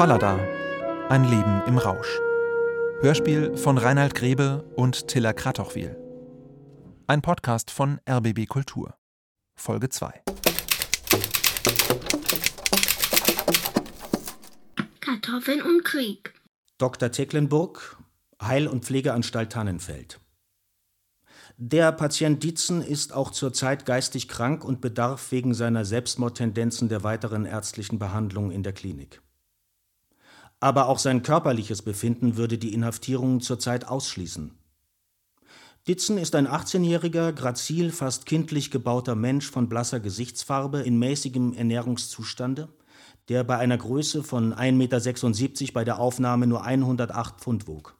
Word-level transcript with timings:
Fallada. 0.00 0.38
Ein 1.10 1.24
Leben 1.24 1.62
im 1.66 1.76
Rausch. 1.76 2.18
Hörspiel 3.02 3.54
von 3.58 3.76
Reinhard 3.76 4.14
Grebe 4.14 4.64
und 4.74 5.08
Tilla 5.08 5.34
Kratochwil. 5.34 5.94
Ein 7.06 7.20
Podcast 7.20 7.70
von 7.70 8.00
RBB 8.08 8.46
Kultur. 8.46 8.94
Folge 9.56 9.90
2. 9.90 10.22
Kartoffeln 15.30 15.62
und 15.62 15.84
Krieg. 15.84 16.34
Dr. 16.78 17.12
Tecklenburg, 17.12 17.96
Heil- 18.42 18.66
und 18.66 18.84
Pflegeanstalt 18.84 19.52
Tannenfeld. 19.52 20.18
Der 21.56 21.92
Patient 21.92 22.42
Dietzen 22.42 22.82
ist 22.82 23.12
auch 23.12 23.30
zurzeit 23.30 23.86
geistig 23.86 24.26
krank 24.26 24.64
und 24.64 24.80
bedarf 24.80 25.30
wegen 25.30 25.54
seiner 25.54 25.84
Selbstmordtendenzen 25.84 26.88
der 26.88 27.04
weiteren 27.04 27.44
ärztlichen 27.44 28.00
Behandlung 28.00 28.50
in 28.50 28.64
der 28.64 28.72
Klinik. 28.72 29.20
Aber 30.58 30.88
auch 30.88 30.98
sein 30.98 31.22
körperliches 31.22 31.82
Befinden 31.82 32.36
würde 32.36 32.58
die 32.58 32.74
Inhaftierung 32.74 33.40
zurzeit 33.40 33.86
ausschließen. 33.86 34.58
Ditzen 35.86 36.18
ist 36.18 36.34
ein 36.34 36.48
18-jähriger, 36.48 37.32
grazil, 37.32 37.92
fast 37.92 38.26
kindlich 38.26 38.72
gebauter 38.72 39.14
Mensch 39.14 39.48
von 39.48 39.68
blasser 39.68 40.00
Gesichtsfarbe 40.00 40.80
in 40.80 40.98
mäßigem 40.98 41.52
Ernährungszustande, 41.52 42.68
der 43.30 43.44
bei 43.44 43.56
einer 43.56 43.78
Größe 43.78 44.24
von 44.24 44.52
1,76 44.52 45.60
Meter 45.60 45.72
bei 45.72 45.84
der 45.84 46.00
Aufnahme 46.00 46.48
nur 46.48 46.64
108 46.64 47.40
Pfund 47.40 47.68
wog. 47.68 47.96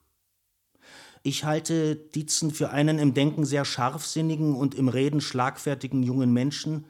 Ich 1.22 1.44
halte 1.44 1.94
Ditzen 1.94 2.50
für 2.50 2.70
einen 2.70 2.98
im 2.98 3.14
Denken 3.14 3.44
sehr 3.44 3.64
scharfsinnigen 3.64 4.56
und 4.56 4.74
im 4.74 4.88
Reden 4.88 5.20
schlagfertigen 5.20 6.02
jungen 6.02 6.32
Menschen, 6.32 6.84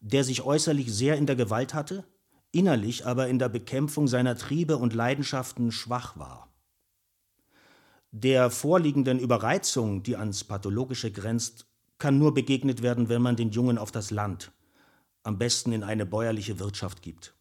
der 0.00 0.24
sich 0.24 0.42
äußerlich 0.42 0.92
sehr 0.92 1.16
in 1.16 1.24
der 1.24 1.36
Gewalt 1.36 1.72
hatte, 1.72 2.04
innerlich 2.52 3.06
aber 3.06 3.28
in 3.28 3.38
der 3.38 3.48
Bekämpfung 3.48 4.08
seiner 4.08 4.36
Triebe 4.36 4.76
und 4.76 4.92
Leidenschaften 4.92 5.72
schwach 5.72 6.18
war. 6.18 6.52
Der 8.10 8.50
vorliegenden 8.50 9.18
Überreizung, 9.18 10.02
die 10.02 10.16
ans 10.16 10.44
Pathologische 10.44 11.10
grenzt, 11.10 11.66
kann 11.96 12.18
nur 12.18 12.34
begegnet 12.34 12.82
werden, 12.82 13.08
wenn 13.08 13.22
man 13.22 13.36
den 13.36 13.52
Jungen 13.52 13.78
auf 13.78 13.90
das 13.90 14.10
Land, 14.10 14.52
am 15.22 15.38
besten 15.38 15.72
in 15.72 15.82
eine 15.82 16.04
bäuerliche 16.04 16.58
Wirtschaft 16.58 17.00
gibt. 17.00 17.35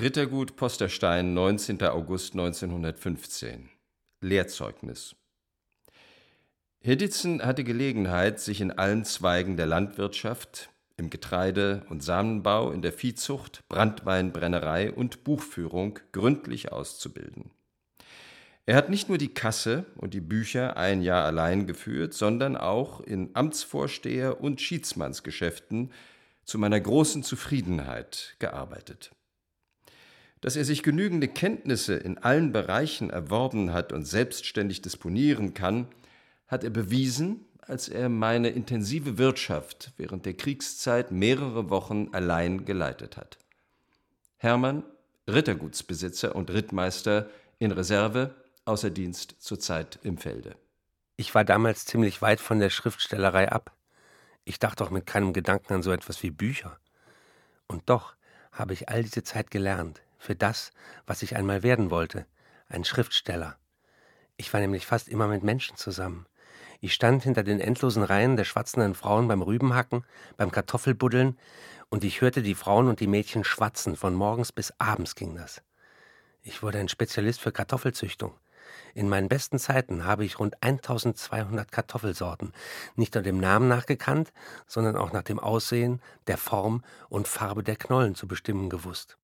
Rittergut 0.00 0.56
Posterstein, 0.56 1.34
19. 1.34 1.82
August 1.82 2.32
1915. 2.32 3.68
Lehrzeugnis. 4.22 5.14
Herr 6.80 6.96
Ditzen 6.96 7.44
hatte 7.44 7.62
Gelegenheit, 7.62 8.40
sich 8.40 8.62
in 8.62 8.72
allen 8.72 9.04
Zweigen 9.04 9.58
der 9.58 9.66
Landwirtschaft, 9.66 10.70
im 10.96 11.10
Getreide- 11.10 11.84
und 11.90 12.02
Samenbau, 12.02 12.70
in 12.70 12.80
der 12.80 12.94
Viehzucht, 12.94 13.60
Brandweinbrennerei 13.68 14.90
und 14.90 15.24
Buchführung 15.24 15.98
gründlich 16.12 16.72
auszubilden. 16.72 17.50
Er 18.64 18.76
hat 18.76 18.88
nicht 18.88 19.10
nur 19.10 19.18
die 19.18 19.34
Kasse 19.34 19.84
und 19.96 20.14
die 20.14 20.22
Bücher 20.22 20.78
ein 20.78 21.02
Jahr 21.02 21.26
allein 21.26 21.66
geführt, 21.66 22.14
sondern 22.14 22.56
auch 22.56 23.02
in 23.02 23.34
Amtsvorsteher- 23.34 24.40
und 24.40 24.62
Schiedsmannsgeschäften 24.62 25.92
zu 26.44 26.58
meiner 26.58 26.80
großen 26.80 27.22
Zufriedenheit 27.22 28.36
gearbeitet. 28.38 29.10
Dass 30.42 30.56
er 30.56 30.66
sich 30.66 30.82
genügende 30.82 31.28
Kenntnisse 31.28 31.94
in 31.94 32.18
allen 32.18 32.52
Bereichen 32.52 33.08
erworben 33.08 33.72
hat 33.72 33.92
und 33.92 34.04
selbstständig 34.04 34.82
disponieren 34.82 35.54
kann, 35.54 35.86
hat 36.46 36.64
er 36.64 36.70
bewiesen 36.70 37.46
als 37.66 37.88
er 37.88 38.08
meine 38.08 38.50
intensive 38.50 39.18
Wirtschaft 39.18 39.92
während 39.96 40.26
der 40.26 40.34
Kriegszeit 40.34 41.12
mehrere 41.12 41.70
Wochen 41.70 42.08
allein 42.12 42.64
geleitet 42.64 43.16
hat. 43.16 43.38
Hermann, 44.36 44.82
Rittergutsbesitzer 45.28 46.34
und 46.34 46.50
Rittmeister 46.50 47.30
in 47.58 47.70
Reserve, 47.70 48.34
außer 48.64 48.90
Dienst 48.90 49.36
zurzeit 49.38 49.98
im 50.02 50.18
Felde. 50.18 50.56
Ich 51.16 51.34
war 51.34 51.44
damals 51.44 51.84
ziemlich 51.84 52.20
weit 52.20 52.40
von 52.40 52.58
der 52.58 52.70
Schriftstellerei 52.70 53.50
ab. 53.50 53.72
Ich 54.44 54.58
dachte 54.58 54.82
auch 54.82 54.90
mit 54.90 55.06
keinem 55.06 55.32
Gedanken 55.32 55.74
an 55.74 55.82
so 55.82 55.92
etwas 55.92 56.22
wie 56.24 56.30
Bücher. 56.30 56.78
Und 57.68 57.88
doch 57.88 58.16
habe 58.50 58.72
ich 58.72 58.88
all 58.88 59.04
diese 59.04 59.22
Zeit 59.22 59.52
gelernt, 59.52 60.02
für 60.22 60.36
das, 60.36 60.70
was 61.04 61.22
ich 61.22 61.36
einmal 61.36 61.62
werden 61.64 61.90
wollte, 61.90 62.26
ein 62.68 62.84
Schriftsteller. 62.84 63.56
Ich 64.36 64.52
war 64.52 64.60
nämlich 64.60 64.86
fast 64.86 65.08
immer 65.08 65.26
mit 65.26 65.42
Menschen 65.42 65.76
zusammen. 65.76 66.26
Ich 66.80 66.94
stand 66.94 67.24
hinter 67.24 67.42
den 67.42 67.60
endlosen 67.60 68.04
Reihen 68.04 68.36
der 68.36 68.44
schwatzenden 68.44 68.94
Frauen 68.94 69.26
beim 69.26 69.42
Rübenhacken, 69.42 70.04
beim 70.36 70.52
Kartoffelbuddeln, 70.52 71.38
und 71.90 72.04
ich 72.04 72.20
hörte 72.20 72.42
die 72.42 72.54
Frauen 72.54 72.88
und 72.88 73.00
die 73.00 73.06
Mädchen 73.06 73.44
schwatzen, 73.44 73.96
von 73.96 74.14
morgens 74.14 74.52
bis 74.52 74.72
abends 74.78 75.16
ging 75.16 75.34
das. 75.34 75.60
Ich 76.42 76.62
wurde 76.62 76.78
ein 76.78 76.88
Spezialist 76.88 77.40
für 77.40 77.52
Kartoffelzüchtung. 77.52 78.32
In 78.94 79.08
meinen 79.08 79.28
besten 79.28 79.58
Zeiten 79.58 80.04
habe 80.04 80.24
ich 80.24 80.38
rund 80.38 80.56
1200 80.62 81.70
Kartoffelsorten 81.70 82.52
nicht 82.94 83.14
nur 83.14 83.22
dem 83.22 83.38
Namen 83.38 83.68
nach 83.68 83.86
gekannt, 83.86 84.32
sondern 84.66 84.96
auch 84.96 85.12
nach 85.12 85.22
dem 85.22 85.40
Aussehen, 85.40 86.00
der 86.28 86.38
Form 86.38 86.84
und 87.08 87.28
Farbe 87.28 87.62
der 87.62 87.76
Knollen 87.76 88.14
zu 88.14 88.26
bestimmen 88.28 88.70
gewusst. 88.70 89.18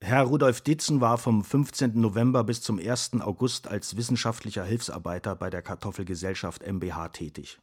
Herr 0.00 0.24
Rudolf 0.24 0.60
Ditzen 0.60 1.00
war 1.00 1.16
vom 1.16 1.42
15. 1.42 2.00
November 2.00 2.44
bis 2.44 2.60
zum 2.60 2.78
1. 2.78 3.20
August 3.20 3.68
als 3.68 3.96
wissenschaftlicher 3.96 4.64
Hilfsarbeiter 4.64 5.34
bei 5.34 5.48
der 5.50 5.62
Kartoffelgesellschaft 5.62 6.62
MBH 6.62 7.08
tätig. 7.08 7.58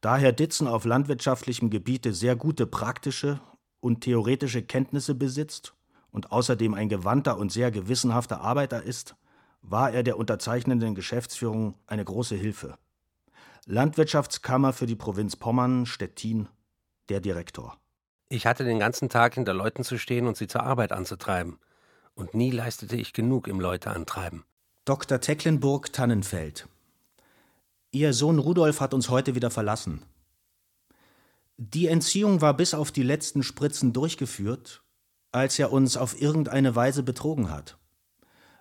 Da 0.00 0.16
Herr 0.16 0.32
Ditzen 0.32 0.66
auf 0.66 0.84
landwirtschaftlichem 0.84 1.70
Gebiete 1.70 2.12
sehr 2.12 2.36
gute 2.36 2.66
praktische 2.66 3.40
und 3.80 4.00
theoretische 4.00 4.62
Kenntnisse 4.62 5.14
besitzt 5.14 5.74
und 6.10 6.32
außerdem 6.32 6.74
ein 6.74 6.88
gewandter 6.88 7.36
und 7.38 7.52
sehr 7.52 7.70
gewissenhafter 7.70 8.40
Arbeiter 8.40 8.82
ist, 8.82 9.16
war 9.62 9.90
er 9.92 10.02
der 10.02 10.18
unterzeichnenden 10.18 10.94
Geschäftsführung 10.94 11.74
eine 11.86 12.04
große 12.04 12.36
Hilfe. 12.36 12.78
Landwirtschaftskammer 13.66 14.72
für 14.72 14.86
die 14.86 14.96
Provinz 14.96 15.36
Pommern, 15.36 15.86
Stettin, 15.86 16.48
der 17.08 17.20
Direktor. 17.20 17.78
Ich 18.34 18.46
hatte 18.46 18.64
den 18.64 18.80
ganzen 18.80 19.08
Tag 19.08 19.34
hinter 19.34 19.54
Leuten 19.54 19.84
zu 19.84 19.96
stehen 19.96 20.26
und 20.26 20.36
sie 20.36 20.48
zur 20.48 20.64
Arbeit 20.64 20.90
anzutreiben. 20.90 21.60
Und 22.16 22.34
nie 22.34 22.50
leistete 22.50 22.96
ich 22.96 23.12
genug 23.12 23.46
im 23.46 23.60
Leuteantreiben. 23.60 24.42
Dr. 24.84 25.20
Tecklenburg 25.20 25.92
Tannenfeld. 25.92 26.66
Ihr 27.92 28.12
Sohn 28.12 28.40
Rudolf 28.40 28.80
hat 28.80 28.92
uns 28.92 29.08
heute 29.08 29.36
wieder 29.36 29.52
verlassen. 29.52 30.02
Die 31.58 31.86
Entziehung 31.86 32.40
war 32.40 32.54
bis 32.54 32.74
auf 32.74 32.90
die 32.90 33.04
letzten 33.04 33.44
Spritzen 33.44 33.92
durchgeführt, 33.92 34.82
als 35.30 35.56
er 35.60 35.70
uns 35.70 35.96
auf 35.96 36.20
irgendeine 36.20 36.74
Weise 36.74 37.04
betrogen 37.04 37.50
hat. 37.50 37.78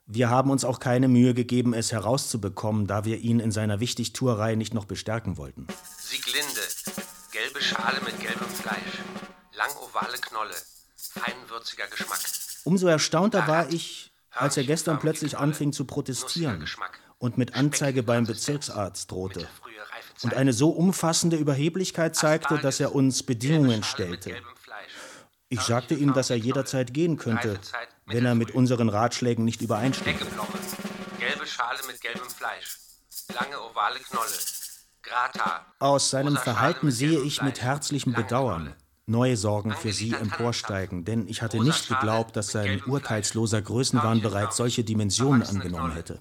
Wir 0.05 0.29
haben 0.29 0.51
uns 0.51 0.65
auch 0.65 0.79
keine 0.79 1.07
Mühe 1.07 1.33
gegeben, 1.33 1.73
es 1.73 1.91
herauszubekommen, 1.91 2.85
da 2.85 3.05
wir 3.05 3.17
ihn 3.17 3.39
in 3.39 3.51
seiner 3.51 3.79
Wichtigtuerei 3.79 4.53
nicht 4.53 4.75
noch 4.75 4.85
bestärken 4.85 5.37
wollten. 5.37 5.65
Sieglinde, 5.97 6.61
gelbe 7.31 7.59
Schale 7.59 8.01
mit 8.05 8.19
gelbem 8.19 8.47
Fleisch 8.49 9.02
lang-ovale 9.55 10.17
Knolle, 10.17 10.55
feinwürziger 10.95 11.87
Geschmack. 11.87 12.19
Umso 12.63 12.87
erstaunter 12.87 13.47
war 13.47 13.69
ich, 13.69 14.11
als 14.31 14.57
er 14.57 14.63
gestern 14.63 14.99
plötzlich 14.99 15.37
anfing 15.37 15.73
zu 15.73 15.85
protestieren 15.85 16.67
und 17.17 17.37
mit 17.37 17.55
Anzeige 17.55 18.03
beim 18.03 18.25
Bezirksarzt 18.25 19.11
drohte 19.11 19.47
und 20.23 20.33
eine 20.33 20.53
so 20.53 20.69
umfassende 20.69 21.37
Überheblichkeit 21.37 22.15
zeigte, 22.15 22.57
dass 22.57 22.79
er 22.79 22.95
uns 22.95 23.23
Bedingungen 23.23 23.83
stellte. 23.83 24.35
Ich 25.49 25.61
sagte 25.61 25.93
ihm, 25.93 26.13
dass 26.13 26.29
er 26.29 26.37
jederzeit 26.37 26.93
gehen 26.93 27.17
könnte, 27.17 27.59
wenn 28.07 28.25
er 28.25 28.33
mit 28.33 28.51
unseren 28.51 28.89
Ratschlägen 28.89 29.45
nicht 29.45 29.61
übereinstimmt. 29.61 30.19
Gelbe 31.19 31.45
Schale 31.45 31.79
mit 31.87 32.01
gelbem 32.01 32.29
Fleisch, 32.29 32.79
lange 33.33 33.61
ovale 33.61 33.99
Knolle, 33.99 34.31
Grata. 35.03 35.65
Aus 35.79 36.09
seinem 36.09 36.37
Verhalten 36.37 36.89
sehe 36.91 37.19
ich 37.21 37.41
mit 37.41 37.61
herzlichem 37.61 38.13
Bedauern, 38.13 38.73
neue 39.05 39.35
Sorgen 39.37 39.73
für 39.73 39.91
sie 39.91 40.13
emporsteigen, 40.13 41.03
denn 41.05 41.27
ich 41.27 41.41
hatte 41.41 41.61
nicht 41.61 41.87
geglaubt, 41.89 42.35
dass 42.35 42.47
sein 42.47 42.81
urteilsloser 42.83 43.61
Größenwahn 43.61 44.21
bereits 44.21 44.57
solche 44.57 44.83
Dimensionen 44.83 45.43
angenommen 45.43 45.93
hätte. 45.93 46.19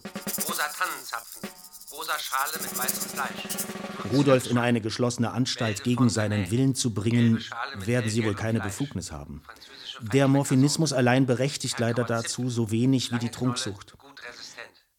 Rosa 0.48 0.64
Tannenzapfen, 0.76 1.48
rosa 1.92 2.18
Schale 2.18 2.62
mit 2.62 2.78
weißem 2.78 3.10
Fleisch. 3.10 4.12
Rudolf 4.12 4.50
in 4.50 4.58
eine 4.58 4.80
geschlossene 4.80 5.30
Anstalt 5.30 5.84
gegen 5.84 6.08
seinen 6.08 6.50
Willen 6.50 6.74
zu 6.74 6.92
bringen, 6.92 7.42
werden 7.76 8.10
sie 8.10 8.24
wohl 8.24 8.34
keine 8.34 8.60
Befugnis 8.60 9.12
haben. 9.12 9.42
Der 10.00 10.26
Morphinismus 10.26 10.92
allein 10.92 11.26
berechtigt 11.26 11.78
leider 11.78 12.04
dazu 12.04 12.50
so 12.50 12.70
wenig 12.70 13.12
wie 13.12 13.18
die 13.18 13.30
Trunksucht. 13.30 13.96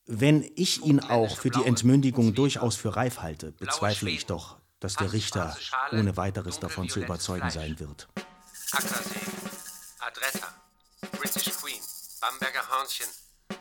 Wenn 0.06 0.44
ich 0.56 0.83
ihn 0.83 1.00
auch 1.00 1.38
für 1.38 1.50
die 1.50 1.63
Entmündigung 1.63 2.33
durchaus 2.33 2.75
für 2.75 2.95
reif 2.95 3.21
halte, 3.21 3.51
bezweifle 3.53 4.09
ich 4.09 4.25
doch, 4.25 4.57
dass 4.83 4.95
der 4.95 5.13
Richter 5.13 5.56
ohne 5.94 6.18
weiteres 6.18 6.59
davon 6.59 6.89
zu 6.89 7.00
überzeugen 7.00 7.50
sein 7.50 7.80
wird. 7.80 8.09
Ackersee, 8.74 9.19
Adretta, 10.00 10.53
British 11.18 11.51
Queen, 11.53 11.81
Bamberger 12.19 12.68
Hörnchen, 12.69 13.07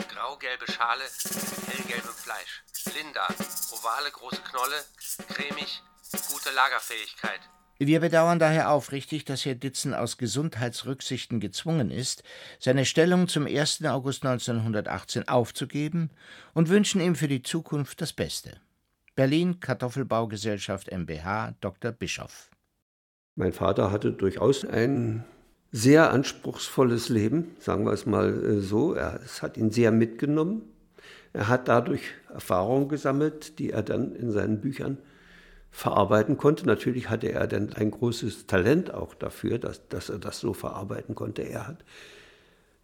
grau-gelbe 0.08 0.70
Schale 0.70 1.04
mit 1.04 1.68
hellgelbem 1.68 2.14
Fleisch. 2.14 2.64
Linda, 2.96 3.28
ovale 3.70 4.10
große 4.10 4.42
Knolle, 4.42 4.84
cremig, 5.28 5.82
gute 6.28 6.50
Lagerfähigkeit. 6.50 7.40
Wir 7.78 8.00
bedauern 8.00 8.40
daher 8.40 8.70
aufrichtig, 8.70 9.24
dass 9.24 9.44
Herr 9.44 9.54
Ditzen 9.54 9.94
aus 9.94 10.18
Gesundheitsrücksichten 10.18 11.38
gezwungen 11.38 11.92
ist, 11.92 12.24
seine 12.58 12.84
Stellung 12.84 13.28
zum 13.28 13.46
1. 13.46 13.84
August 13.84 14.24
1918 14.24 15.28
aufzugeben 15.28 16.10
und 16.52 16.68
wünschen 16.68 17.00
ihm 17.00 17.14
für 17.14 17.28
die 17.28 17.42
Zukunft 17.42 18.00
das 18.00 18.12
Beste. 18.12 18.60
Berlin 19.14 19.60
Kartoffelbaugesellschaft 19.60 20.90
MBH 20.90 21.54
Dr. 21.60 21.92
Bischoff. 21.92 22.50
Mein 23.34 23.52
Vater 23.52 23.92
hatte 23.92 24.10
durchaus 24.10 24.64
ein 24.64 25.24
sehr 25.70 26.10
anspruchsvolles 26.10 27.10
Leben, 27.10 27.54
sagen 27.58 27.84
wir 27.84 27.92
es 27.92 28.06
mal 28.06 28.32
äh, 28.42 28.60
so. 28.60 28.94
Er, 28.94 29.20
es 29.22 29.42
hat 29.42 29.58
ihn 29.58 29.70
sehr 29.70 29.90
mitgenommen. 29.90 30.62
Er 31.34 31.48
hat 31.48 31.68
dadurch 31.68 32.02
Erfahrungen 32.32 32.88
gesammelt, 32.88 33.58
die 33.58 33.70
er 33.70 33.82
dann 33.82 34.14
in 34.14 34.30
seinen 34.32 34.60
Büchern 34.60 34.96
verarbeiten 35.70 36.38
konnte. 36.38 36.66
Natürlich 36.66 37.10
hatte 37.10 37.32
er 37.32 37.46
dann 37.46 37.72
ein 37.74 37.90
großes 37.90 38.46
Talent 38.46 38.92
auch 38.92 39.14
dafür, 39.14 39.58
dass, 39.58 39.88
dass 39.88 40.08
er 40.08 40.18
das 40.18 40.40
so 40.40 40.54
verarbeiten 40.54 41.14
konnte. 41.14 41.42
Er 41.42 41.68
hat 41.68 41.84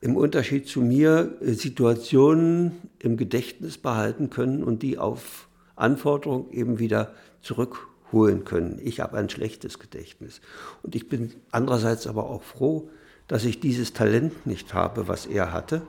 im 0.00 0.16
Unterschied 0.16 0.68
zu 0.68 0.82
mir 0.82 1.36
äh, 1.40 1.52
Situationen 1.52 2.72
im 2.98 3.16
Gedächtnis 3.16 3.78
behalten 3.78 4.28
können 4.28 4.62
und 4.62 4.82
die 4.82 4.98
auf 4.98 5.47
Anforderung 5.78 6.50
eben 6.50 6.78
wieder 6.78 7.14
zurück 7.40 7.88
holen 8.12 8.44
können. 8.44 8.80
Ich 8.82 9.00
habe 9.00 9.16
ein 9.18 9.28
schlechtes 9.28 9.78
Gedächtnis. 9.78 10.40
Und 10.82 10.94
ich 10.94 11.08
bin 11.08 11.34
andererseits 11.50 12.06
aber 12.06 12.28
auch 12.28 12.42
froh, 12.42 12.90
dass 13.26 13.44
ich 13.44 13.60
dieses 13.60 13.92
Talent 13.92 14.46
nicht 14.46 14.72
habe, 14.74 15.08
was 15.08 15.26
er 15.26 15.52
hatte. 15.52 15.82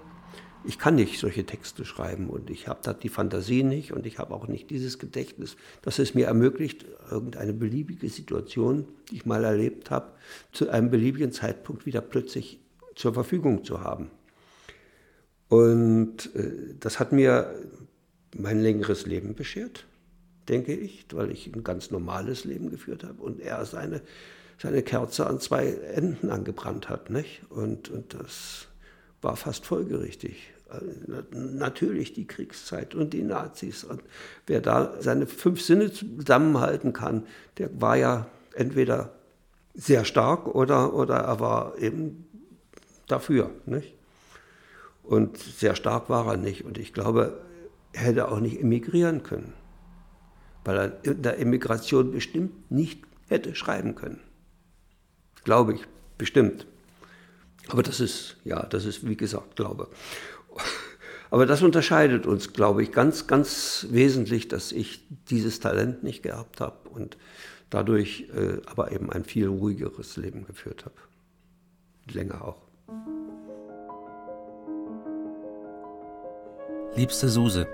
Ich 0.65 0.77
kann 0.77 0.95
nicht 0.95 1.19
solche 1.19 1.45
Texte 1.45 1.85
schreiben 1.85 2.29
und 2.29 2.49
ich 2.49 2.67
habe 2.67 2.81
da 2.83 2.91
die 2.91 3.07
Fantasie 3.07 3.63
nicht 3.63 3.93
und 3.93 4.05
ich 4.05 4.19
habe 4.19 4.33
auch 4.33 4.47
nicht 4.47 4.69
dieses 4.69 4.99
Gedächtnis, 4.99 5.55
das 5.81 5.99
es 5.99 6.13
mir 6.13 6.27
ermöglicht, 6.27 6.85
irgendeine 7.09 7.53
beliebige 7.53 8.09
Situation, 8.09 8.85
die 9.09 9.15
ich 9.15 9.25
mal 9.25 9.45
erlebt 9.45 9.89
habe, 9.89 10.11
zu 10.51 10.69
einem 10.69 10.89
beliebigen 10.89 11.31
Zeitpunkt 11.31 11.85
wieder 11.85 12.01
plötzlich 12.01 12.59
zur 12.95 13.13
Verfügung 13.13 13.63
zu 13.63 13.81
haben. 13.81 14.11
Und 15.47 16.35
äh, 16.35 16.75
das 16.77 16.99
hat 16.99 17.13
mir 17.13 17.55
mein 18.39 18.59
längeres 18.59 19.05
Leben 19.05 19.35
beschert 19.35 19.85
denke 20.49 20.73
ich, 20.73 21.05
weil 21.13 21.31
ich 21.31 21.47
ein 21.47 21.63
ganz 21.63 21.91
normales 21.91 22.43
Leben 22.43 22.71
geführt 22.71 23.03
habe 23.03 23.21
und 23.21 23.39
er 23.39 23.63
seine, 23.65 24.01
seine 24.57 24.81
Kerze 24.81 25.27
an 25.27 25.39
zwei 25.39 25.67
Enden 25.67 26.31
angebrannt 26.31 26.89
hat. 26.89 27.09
Nicht? 27.09 27.41
Und, 27.49 27.89
und 27.89 28.13
das 28.15 28.67
war 29.21 29.35
fast 29.35 29.65
folgerichtig. 29.65 30.51
Natürlich 31.31 32.13
die 32.13 32.27
Kriegszeit 32.27 32.93
und 32.93 33.13
die 33.13 33.23
Nazis. 33.23 33.83
Und 33.83 34.01
wer 34.47 34.61
da 34.61 34.95
seine 34.99 35.27
fünf 35.27 35.61
Sinne 35.61 35.91
zusammenhalten 35.91 36.93
kann, 36.93 37.25
der 37.57 37.81
war 37.81 37.95
ja 37.95 38.27
entweder 38.53 39.13
sehr 39.73 40.03
stark 40.03 40.47
oder, 40.47 40.93
oder 40.93 41.15
er 41.15 41.39
war 41.39 41.77
eben 41.77 42.25
dafür. 43.07 43.51
Nicht? 43.65 43.93
Und 45.03 45.37
sehr 45.37 45.75
stark 45.75 46.09
war 46.09 46.27
er 46.27 46.37
nicht. 46.37 46.65
Und 46.65 46.77
ich 46.77 46.93
glaube, 46.93 47.41
hätte 47.93 48.31
auch 48.31 48.39
nicht 48.39 48.59
emigrieren 48.59 49.23
können 49.23 49.53
weil 50.69 50.77
er 50.77 51.03
in 51.03 51.21
der 51.21 51.39
Emigration 51.39 52.11
bestimmt 52.11 52.71
nicht 52.71 53.01
hätte 53.27 53.55
schreiben 53.55 53.95
können. 53.95 54.19
Glaube 55.43 55.73
ich, 55.73 55.81
bestimmt. 56.17 56.67
Aber 57.69 57.83
das 57.83 57.99
ist, 57.99 58.37
ja, 58.43 58.63
das 58.67 58.85
ist 58.85 59.07
wie 59.07 59.17
gesagt 59.17 59.55
Glaube. 59.55 59.87
Aber 61.31 61.45
das 61.45 61.61
unterscheidet 61.61 62.25
uns, 62.25 62.53
glaube 62.53 62.83
ich, 62.83 62.91
ganz, 62.91 63.27
ganz 63.27 63.87
wesentlich, 63.89 64.47
dass 64.47 64.71
ich 64.71 65.05
dieses 65.29 65.59
Talent 65.59 66.03
nicht 66.03 66.23
geerbt 66.23 66.59
habe 66.59 66.89
und 66.89 67.17
dadurch 67.69 68.29
äh, 68.35 68.61
aber 68.65 68.91
eben 68.91 69.11
ein 69.11 69.23
viel 69.23 69.47
ruhigeres 69.47 70.17
Leben 70.17 70.45
geführt 70.45 70.85
habe. 70.85 70.95
Länger 72.11 72.43
auch. 72.43 72.61
Liebste 76.95 77.29
Suse, 77.29 77.67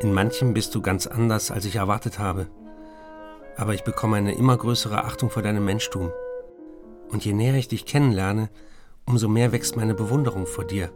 in 0.00 0.12
manchem 0.12 0.54
bist 0.54 0.74
du 0.74 0.82
ganz 0.82 1.06
anders, 1.06 1.50
als 1.50 1.64
ich 1.64 1.76
erwartet 1.76 2.18
habe. 2.18 2.46
Aber 3.56 3.74
ich 3.74 3.84
bekomme 3.84 4.16
eine 4.16 4.34
immer 4.34 4.56
größere 4.56 5.04
Achtung 5.04 5.30
vor 5.30 5.42
deinem 5.42 5.64
Menschtum. 5.64 6.10
Und 7.10 7.24
je 7.24 7.32
näher 7.32 7.54
ich 7.54 7.68
dich 7.68 7.86
kennenlerne, 7.86 8.48
umso 9.06 9.28
mehr 9.28 9.52
wächst 9.52 9.76
meine 9.76 9.94
Bewunderung 9.94 10.46
vor 10.46 10.64
dir. 10.64 10.90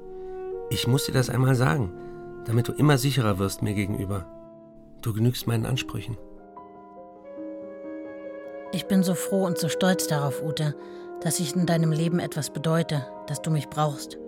Ich 0.70 0.86
muss 0.86 1.06
dir 1.06 1.12
das 1.12 1.30
einmal 1.30 1.54
sagen, 1.54 1.92
damit 2.44 2.68
du 2.68 2.72
immer 2.72 2.98
sicherer 2.98 3.38
wirst 3.38 3.62
mir 3.62 3.74
gegenüber. 3.74 4.26
Du 5.02 5.14
genügst 5.14 5.46
meinen 5.46 5.66
Ansprüchen. 5.66 6.16
Ich 8.72 8.86
bin 8.86 9.02
so 9.02 9.14
froh 9.14 9.46
und 9.46 9.58
so 9.58 9.68
stolz 9.68 10.08
darauf, 10.08 10.42
Ute, 10.42 10.74
dass 11.22 11.40
ich 11.40 11.56
in 11.56 11.66
deinem 11.66 11.92
Leben 11.92 12.18
etwas 12.18 12.50
bedeute, 12.50 13.06
dass 13.26 13.40
du 13.40 13.50
mich 13.50 13.68
brauchst. 13.68 14.18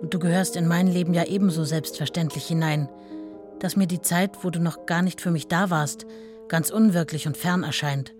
Und 0.00 0.12
du 0.14 0.18
gehörst 0.18 0.56
in 0.56 0.68
mein 0.68 0.86
Leben 0.86 1.14
ja 1.14 1.24
ebenso 1.24 1.64
selbstverständlich 1.64 2.46
hinein, 2.46 2.88
dass 3.60 3.76
mir 3.76 3.86
die 3.86 4.02
Zeit, 4.02 4.44
wo 4.44 4.50
du 4.50 4.60
noch 4.60 4.86
gar 4.86 5.02
nicht 5.02 5.20
für 5.20 5.30
mich 5.30 5.48
da 5.48 5.70
warst, 5.70 6.06
ganz 6.48 6.70
unwirklich 6.70 7.26
und 7.26 7.36
fern 7.36 7.62
erscheint, 7.62 8.14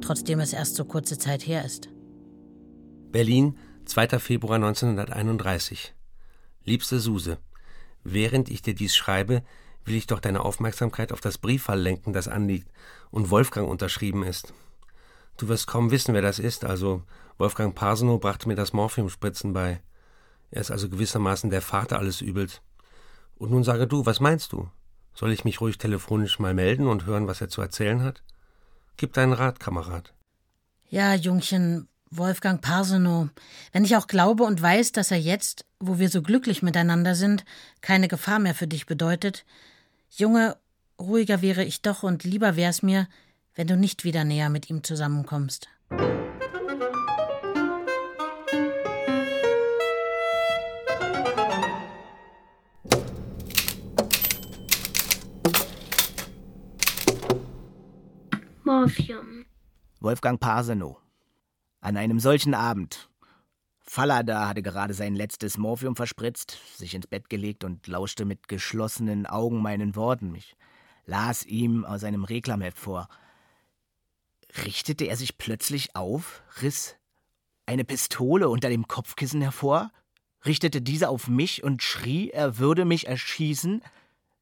trotzdem 0.00 0.40
es 0.40 0.52
erst 0.52 0.76
so 0.76 0.84
kurze 0.84 1.18
Zeit 1.18 1.46
her 1.46 1.64
ist. 1.64 1.88
Berlin, 3.10 3.58
2. 3.84 4.18
Februar 4.18 4.56
1931. 4.56 5.94
Liebste 6.64 7.00
Suse, 7.00 7.38
während 8.04 8.48
ich 8.48 8.62
dir 8.62 8.74
dies 8.74 8.94
schreibe, 8.94 9.42
will 9.84 9.96
ich 9.96 10.06
doch 10.06 10.20
deine 10.20 10.44
Aufmerksamkeit 10.44 11.12
auf 11.12 11.20
das 11.20 11.38
Brieffall 11.38 11.80
lenken, 11.80 12.12
das 12.12 12.28
anliegt 12.28 12.68
und 13.10 13.30
Wolfgang 13.30 13.68
unterschrieben 13.68 14.22
ist. 14.22 14.54
Du 15.36 15.48
wirst 15.48 15.66
kaum 15.66 15.90
wissen, 15.90 16.14
wer 16.14 16.22
das 16.22 16.38
ist, 16.38 16.64
also 16.64 17.02
Wolfgang 17.38 17.74
Parsenow 17.74 18.20
brachte 18.20 18.48
mir 18.48 18.54
das 18.54 18.72
Morphiumspritzen 18.72 19.52
bei. 19.52 19.80
Er 20.50 20.60
ist 20.60 20.70
also 20.70 20.88
gewissermaßen 20.88 21.50
der 21.50 21.62
Vater 21.62 21.98
alles 21.98 22.20
Übels. 22.20 22.60
Und 23.36 23.50
nun 23.50 23.64
sage 23.64 23.86
du, 23.86 24.06
was 24.06 24.20
meinst 24.20 24.52
du? 24.52 24.68
Soll 25.14 25.32
ich 25.32 25.44
mich 25.44 25.60
ruhig 25.60 25.78
telefonisch 25.78 26.38
mal 26.38 26.54
melden 26.54 26.86
und 26.86 27.06
hören, 27.06 27.26
was 27.26 27.40
er 27.40 27.48
zu 27.48 27.60
erzählen 27.60 28.02
hat? 28.02 28.22
Gib 28.96 29.12
deinen 29.12 29.32
Rat, 29.32 29.60
Kamerad. 29.60 30.14
Ja, 30.88 31.14
Jungchen, 31.14 31.88
Wolfgang 32.10 32.60
Parsenow, 32.60 33.28
wenn 33.72 33.84
ich 33.84 33.96
auch 33.96 34.06
glaube 34.06 34.44
und 34.44 34.60
weiß, 34.60 34.92
dass 34.92 35.10
er 35.10 35.18
jetzt, 35.18 35.64
wo 35.80 35.98
wir 35.98 36.10
so 36.10 36.22
glücklich 36.22 36.62
miteinander 36.62 37.14
sind, 37.14 37.44
keine 37.80 38.08
Gefahr 38.08 38.38
mehr 38.38 38.54
für 38.54 38.66
dich 38.66 38.86
bedeutet, 38.86 39.44
Junge, 40.10 40.56
ruhiger 41.00 41.40
wäre 41.40 41.64
ich 41.64 41.80
doch 41.80 42.02
und 42.02 42.24
lieber 42.24 42.56
wär's 42.56 42.82
mir, 42.82 43.08
wenn 43.54 43.66
du 43.66 43.76
nicht 43.76 44.04
wieder 44.04 44.24
näher 44.24 44.50
mit 44.50 44.68
ihm 44.68 44.84
zusammenkommst. 44.84 45.68
Morphium. 58.82 59.46
Wolfgang 60.00 60.40
Parsenow. 60.40 60.96
An 61.80 61.96
einem 61.96 62.18
solchen 62.18 62.52
Abend. 62.52 63.08
Fallada 63.78 64.48
hatte 64.48 64.60
gerade 64.60 64.92
sein 64.92 65.14
letztes 65.14 65.56
Morphium 65.56 65.94
verspritzt, 65.94 66.58
sich 66.76 66.92
ins 66.96 67.06
Bett 67.06 67.30
gelegt 67.30 67.62
und 67.62 67.86
lauschte 67.86 68.24
mit 68.24 68.48
geschlossenen 68.48 69.26
Augen 69.26 69.62
meinen 69.62 69.94
Worten. 69.94 70.34
Ich 70.34 70.56
las 71.06 71.44
ihm 71.44 71.84
aus 71.84 72.02
einem 72.02 72.24
Reklamheft 72.24 72.76
vor. 72.76 73.06
Richtete 74.64 75.04
er 75.04 75.16
sich 75.16 75.38
plötzlich 75.38 75.94
auf, 75.94 76.42
riss 76.60 76.96
eine 77.66 77.84
Pistole 77.84 78.48
unter 78.48 78.68
dem 78.68 78.88
Kopfkissen 78.88 79.42
hervor, 79.42 79.92
richtete 80.44 80.82
diese 80.82 81.08
auf 81.08 81.28
mich 81.28 81.62
und 81.62 81.84
schrie, 81.84 82.30
er 82.30 82.58
würde 82.58 82.84
mich 82.84 83.06
erschießen, 83.06 83.80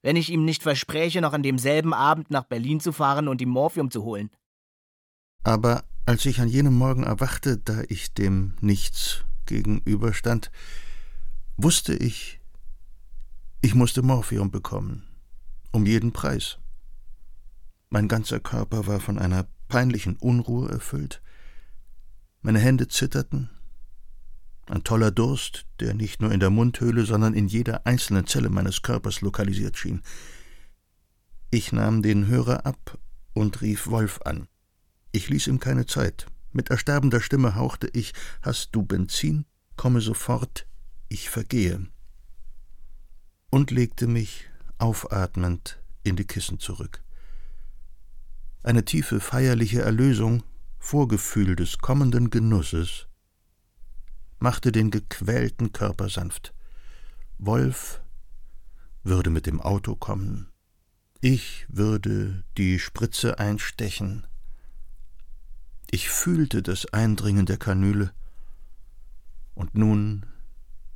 wenn 0.02 0.16
ich 0.16 0.30
ihm 0.30 0.44
nicht 0.44 0.62
verspräche, 0.62 1.20
noch 1.20 1.32
an 1.32 1.42
demselben 1.42 1.92
Abend 1.92 2.30
nach 2.30 2.44
Berlin 2.44 2.80
zu 2.80 2.92
fahren 2.92 3.28
und 3.28 3.40
ihm 3.40 3.50
Morphium 3.50 3.90
zu 3.90 4.02
holen. 4.02 4.30
Aber 5.42 5.84
als 6.06 6.26
ich 6.26 6.40
an 6.40 6.48
jenem 6.48 6.74
Morgen 6.74 7.04
erwachte, 7.04 7.58
da 7.58 7.82
ich 7.88 8.14
dem 8.14 8.54
Nichts 8.60 9.24
gegenüberstand, 9.46 10.50
wusste 11.56 11.94
ich, 11.94 12.40
ich 13.60 13.74
musste 13.74 14.02
Morphium 14.02 14.50
bekommen, 14.50 15.06
um 15.72 15.86
jeden 15.86 16.12
Preis. 16.12 16.58
Mein 17.90 18.08
ganzer 18.08 18.40
Körper 18.40 18.86
war 18.86 19.00
von 19.00 19.18
einer 19.18 19.46
peinlichen 19.68 20.16
Unruhe 20.16 20.70
erfüllt, 20.70 21.22
meine 22.42 22.58
Hände 22.58 22.88
zitterten, 22.88 23.50
ein 24.70 24.84
toller 24.84 25.10
Durst, 25.10 25.66
der 25.80 25.94
nicht 25.94 26.22
nur 26.22 26.32
in 26.32 26.40
der 26.40 26.50
Mundhöhle, 26.50 27.04
sondern 27.04 27.34
in 27.34 27.48
jeder 27.48 27.86
einzelnen 27.86 28.26
Zelle 28.26 28.50
meines 28.50 28.82
Körpers 28.82 29.20
lokalisiert 29.20 29.76
schien. 29.76 30.02
Ich 31.50 31.72
nahm 31.72 32.02
den 32.02 32.26
Hörer 32.26 32.64
ab 32.66 32.98
und 33.34 33.60
rief 33.60 33.88
Wolf 33.88 34.20
an. 34.24 34.46
Ich 35.12 35.28
ließ 35.28 35.48
ihm 35.48 35.58
keine 35.58 35.86
Zeit. 35.86 36.26
Mit 36.52 36.70
ersterbender 36.70 37.20
Stimme 37.20 37.56
hauchte 37.56 37.88
ich 37.92 38.12
Hast 38.42 38.70
du 38.72 38.82
Benzin? 38.82 39.44
Komme 39.76 40.00
sofort. 40.00 40.66
ich 41.08 41.28
vergehe, 41.28 41.88
und 43.50 43.72
legte 43.72 44.06
mich 44.06 44.48
aufatmend 44.78 45.82
in 46.04 46.14
die 46.14 46.26
Kissen 46.26 46.60
zurück. 46.60 47.02
Eine 48.62 48.84
tiefe 48.84 49.18
feierliche 49.18 49.82
Erlösung, 49.82 50.44
Vorgefühl 50.78 51.56
des 51.56 51.78
kommenden 51.78 52.30
Genusses, 52.30 53.08
machte 54.40 54.72
den 54.72 54.90
gequälten 54.90 55.72
Körper 55.72 56.08
sanft. 56.08 56.52
Wolf 57.38 58.02
würde 59.02 59.30
mit 59.30 59.46
dem 59.46 59.60
Auto 59.60 59.94
kommen. 59.94 60.48
Ich 61.20 61.66
würde 61.68 62.44
die 62.56 62.78
Spritze 62.78 63.38
einstechen. 63.38 64.26
Ich 65.90 66.08
fühlte 66.08 66.62
das 66.62 66.86
Eindringen 66.92 67.46
der 67.46 67.58
Kanüle. 67.58 68.12
Und 69.54 69.74
nun 69.74 70.26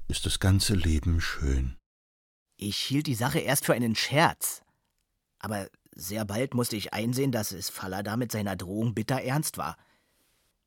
ist 0.09 0.27
das 0.27 0.41
ganze 0.41 0.75
Leben 0.75 1.21
schön. 1.21 1.77
Ich 2.57 2.79
hielt 2.79 3.07
die 3.07 3.15
Sache 3.15 3.41
erst 3.41 3.67
für 3.67 3.75
einen 3.75 3.95
Scherz. 3.95 4.63
Aber 5.39 5.69
sehr 5.95 6.25
bald 6.25 6.55
musste 6.55 6.77
ich 6.77 6.95
einsehen, 6.95 7.33
dass 7.33 7.53
es 7.53 7.69
Fallada 7.69 8.17
mit 8.17 8.33
seiner 8.33 8.57
Drohung 8.57 8.95
bitter 8.95 9.21
ernst 9.21 9.59
war. 9.59 9.77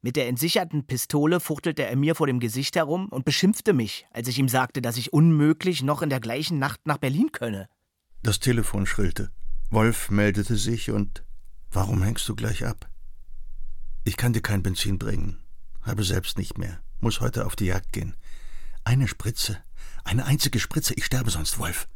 Mit 0.02 0.16
der 0.16 0.28
entsicherten 0.28 0.86
Pistole 0.86 1.40
fuchtelte 1.40 1.86
er 1.86 1.96
mir 1.96 2.16
vor 2.16 2.28
dem 2.28 2.40
Gesicht 2.40 2.76
herum 2.76 3.08
und 3.10 3.26
beschimpfte 3.26 3.74
mich, 3.74 4.06
als 4.12 4.28
ich 4.28 4.38
ihm 4.38 4.50
sagte, 4.50 4.82
dass 4.82 4.98
ich 4.98 5.12
unmöglich 5.12 5.82
noch 5.82 6.02
in 6.02 6.10
der 6.10 6.20
gleichen 6.20 6.60
Nacht 6.60 6.82
nach 6.86 6.98
Berlin 6.98 7.32
könne. 7.32 7.68
Das 8.22 8.40
Telefon 8.40 8.86
schrillte. 8.86 9.32
Wolf 9.70 10.10
meldete 10.10 10.56
sich 10.56 10.92
und 10.92 11.24
Warum 11.72 12.02
hängst 12.02 12.28
du 12.30 12.36
gleich 12.36 12.66
ab? 12.66 12.90
Ich 14.06 14.16
kann 14.16 14.34
dir 14.34 14.42
kein 14.42 14.64
Benzin 14.64 14.98
bringen, 14.98 15.42
habe 15.82 16.04
selbst 16.04 16.38
nicht 16.38 16.58
mehr, 16.58 16.80
muss 17.00 17.20
heute 17.20 17.46
auf 17.46 17.56
die 17.56 17.66
Jagd 17.66 17.92
gehen. 17.92 18.16
Eine 18.86 19.08
Spritze, 19.08 19.62
eine 20.06 20.26
einzige 20.26 20.60
Spritze, 20.60 20.94
ich 20.94 21.06
sterbe 21.06 21.30
sonst, 21.30 21.60
Wolf. 21.60 21.90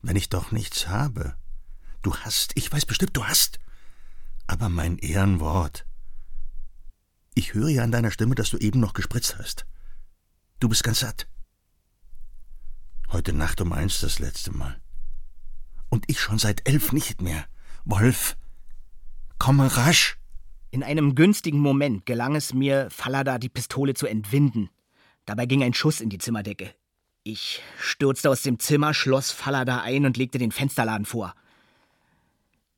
Wenn 0.00 0.14
ich 0.14 0.28
doch 0.28 0.52
nichts 0.52 0.86
habe. 0.86 1.34
Du 2.02 2.14
hast, 2.14 2.52
ich 2.54 2.70
weiß 2.70 2.86
bestimmt, 2.86 3.16
du 3.16 3.24
hast. 3.24 3.58
Aber 4.46 4.68
mein 4.68 4.98
Ehrenwort. 4.98 5.84
Ich 7.38 7.54
höre 7.54 7.68
ja 7.68 7.84
an 7.84 7.92
deiner 7.92 8.10
Stimme, 8.10 8.34
dass 8.34 8.50
du 8.50 8.58
eben 8.58 8.80
noch 8.80 8.94
gespritzt 8.94 9.38
hast. 9.38 9.64
Du 10.58 10.68
bist 10.68 10.82
ganz 10.82 10.98
satt. 10.98 11.28
Heute 13.12 13.32
Nacht 13.32 13.60
um 13.60 13.72
eins 13.72 14.00
das 14.00 14.18
letzte 14.18 14.50
Mal. 14.50 14.80
Und 15.88 16.04
ich 16.08 16.18
schon 16.18 16.40
seit 16.40 16.68
elf 16.68 16.90
nicht 16.90 17.22
mehr. 17.22 17.46
Wolf, 17.84 18.36
komme 19.38 19.76
rasch. 19.76 20.18
In 20.72 20.82
einem 20.82 21.14
günstigen 21.14 21.60
Moment 21.60 22.06
gelang 22.06 22.34
es 22.34 22.54
mir, 22.54 22.88
Fallada 22.90 23.38
die 23.38 23.48
Pistole 23.48 23.94
zu 23.94 24.08
entwinden. 24.08 24.68
Dabei 25.24 25.46
ging 25.46 25.62
ein 25.62 25.74
Schuss 25.74 26.00
in 26.00 26.10
die 26.10 26.18
Zimmerdecke. 26.18 26.74
Ich 27.22 27.62
stürzte 27.80 28.30
aus 28.30 28.42
dem 28.42 28.58
Zimmer, 28.58 28.94
schloss 28.94 29.30
Fallada 29.30 29.80
ein 29.82 30.06
und 30.06 30.16
legte 30.16 30.38
den 30.38 30.50
Fensterladen 30.50 31.06
vor. 31.06 31.36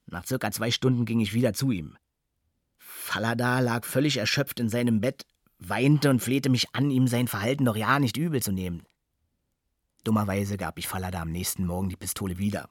Nach 0.05 0.27
circa 0.27 0.51
zwei 0.51 0.71
Stunden 0.71 1.07
ging 1.07 1.21
ich 1.21 1.33
wieder 1.33 1.55
zu 1.55 1.71
ihm. 1.71 1.97
Falada 3.11 3.59
lag 3.59 3.85
völlig 3.85 4.19
erschöpft 4.19 4.61
in 4.61 4.69
seinem 4.69 5.01
Bett, 5.01 5.27
weinte 5.59 6.11
und 6.11 6.21
flehte 6.21 6.49
mich 6.49 6.73
an, 6.77 6.93
ihm 6.93 7.09
sein 7.09 7.27
Verhalten 7.27 7.65
doch 7.65 7.75
ja 7.75 7.99
nicht 7.99 8.17
übel 8.17 8.41
zu 8.41 8.53
nehmen. 8.53 8.85
Dummerweise 10.05 10.57
gab 10.57 10.79
ich 10.79 10.87
Falada 10.87 11.21
am 11.21 11.33
nächsten 11.33 11.67
Morgen 11.67 11.89
die 11.89 11.97
Pistole 11.97 12.39
wieder. 12.39 12.71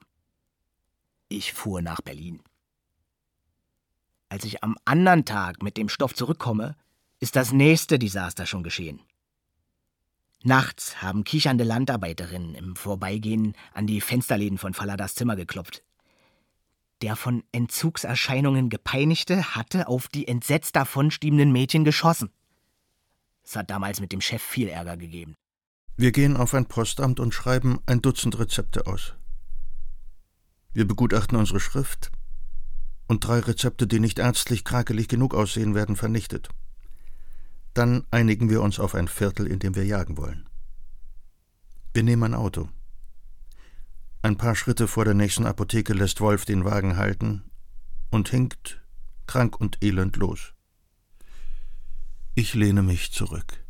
Ich 1.28 1.52
fuhr 1.52 1.82
nach 1.82 2.00
Berlin. 2.00 2.40
Als 4.30 4.46
ich 4.46 4.64
am 4.64 4.78
anderen 4.86 5.26
Tag 5.26 5.62
mit 5.62 5.76
dem 5.76 5.90
Stoff 5.90 6.16
zurückkomme, 6.16 6.78
ist 7.20 7.36
das 7.36 7.52
nächste 7.52 8.00
Desaster 8.00 8.46
schon 8.46 8.64
geschehen. 8.64 9.02
Nachts 10.42 11.02
haben 11.02 11.26
kichernde 11.26 11.66
Landarbeiterinnen 11.66 12.56
im 12.56 12.78
Vorbeigehen 12.78 13.58
an 13.74 13.88
die 13.88 14.00
Fensterläden 14.00 14.58
von 14.58 14.74
Falladas 14.74 15.16
Zimmer 15.16 15.36
geklopft. 15.36 15.84
Der 17.02 17.16
von 17.16 17.44
Entzugserscheinungen 17.52 18.70
gepeinigte 18.70 19.56
hatte 19.56 19.88
auf 19.88 20.10
die 20.10 20.28
entsetzt 20.28 20.76
davonstiebenden 20.76 21.52
Mädchen 21.52 21.86
geschossen. 21.86 22.30
Es 23.44 23.56
hat 23.56 23.70
damals 23.70 24.02
mit 24.02 24.12
dem 24.12 24.22
Chef 24.22 24.42
viel 24.42 24.68
Ärger 24.68 24.98
gegeben. 24.98 25.36
Wir 25.96 26.12
gehen 26.12 26.38
auf 26.38 26.54
ein 26.54 26.66
Postamt 26.66 27.20
und 27.20 27.34
schreiben 27.34 27.80
ein 27.86 28.02
Dutzend 28.02 28.38
Rezepte 28.38 28.86
aus. 28.88 29.16
Wir 30.74 30.88
begutachten 30.88 31.38
unsere 31.38 31.60
Schrift 31.60 32.12
und 33.08 33.26
drei 33.26 33.40
Rezepte, 33.40 33.88
die 33.88 34.00
nicht 34.00 34.20
ärztlich 34.20 34.64
krakelig 34.64 35.08
genug 35.08 35.34
aussehen, 35.34 35.76
werden 35.76 35.96
vernichtet. 35.96 36.50
Dann 37.74 38.06
einigen 38.12 38.50
wir 38.50 38.62
uns 38.62 38.80
auf 38.80 38.94
ein 38.94 39.08
Viertel, 39.08 39.48
in 39.48 39.60
dem 39.60 39.76
wir 39.76 39.86
jagen 39.86 40.18
wollen. 40.18 40.48
Wir 41.94 42.04
nehmen 42.04 42.24
ein 42.24 42.34
Auto. 42.34 42.70
Ein 44.22 44.36
paar 44.36 44.56
Schritte 44.56 44.88
vor 44.88 45.06
der 45.06 45.14
nächsten 45.14 45.46
Apotheke 45.46 45.94
lässt 45.94 46.20
Wolf 46.20 46.44
den 46.44 46.66
Wagen 46.66 46.98
halten 46.98 47.50
und 48.10 48.30
hinkt, 48.30 48.82
krank 49.28 49.60
und 49.60 49.82
elend, 49.82 50.18
los. 50.18 50.54
Ich 52.36 52.54
lehne 52.54 52.84
mich 52.84 53.14
zurück. 53.14 53.64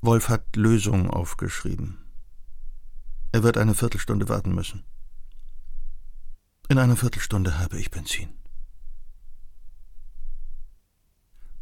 Wolf 0.00 0.30
hat 0.30 0.56
Lösungen 0.56 1.10
aufgeschrieben. 1.10 1.98
Er 3.32 3.42
wird 3.42 3.58
eine 3.58 3.74
Viertelstunde 3.74 4.28
warten 4.28 4.54
müssen. 4.54 4.84
In 6.68 6.78
einer 6.78 6.96
Viertelstunde 6.96 7.58
habe 7.58 7.78
ich 7.78 7.90
Benzin. 7.90 8.30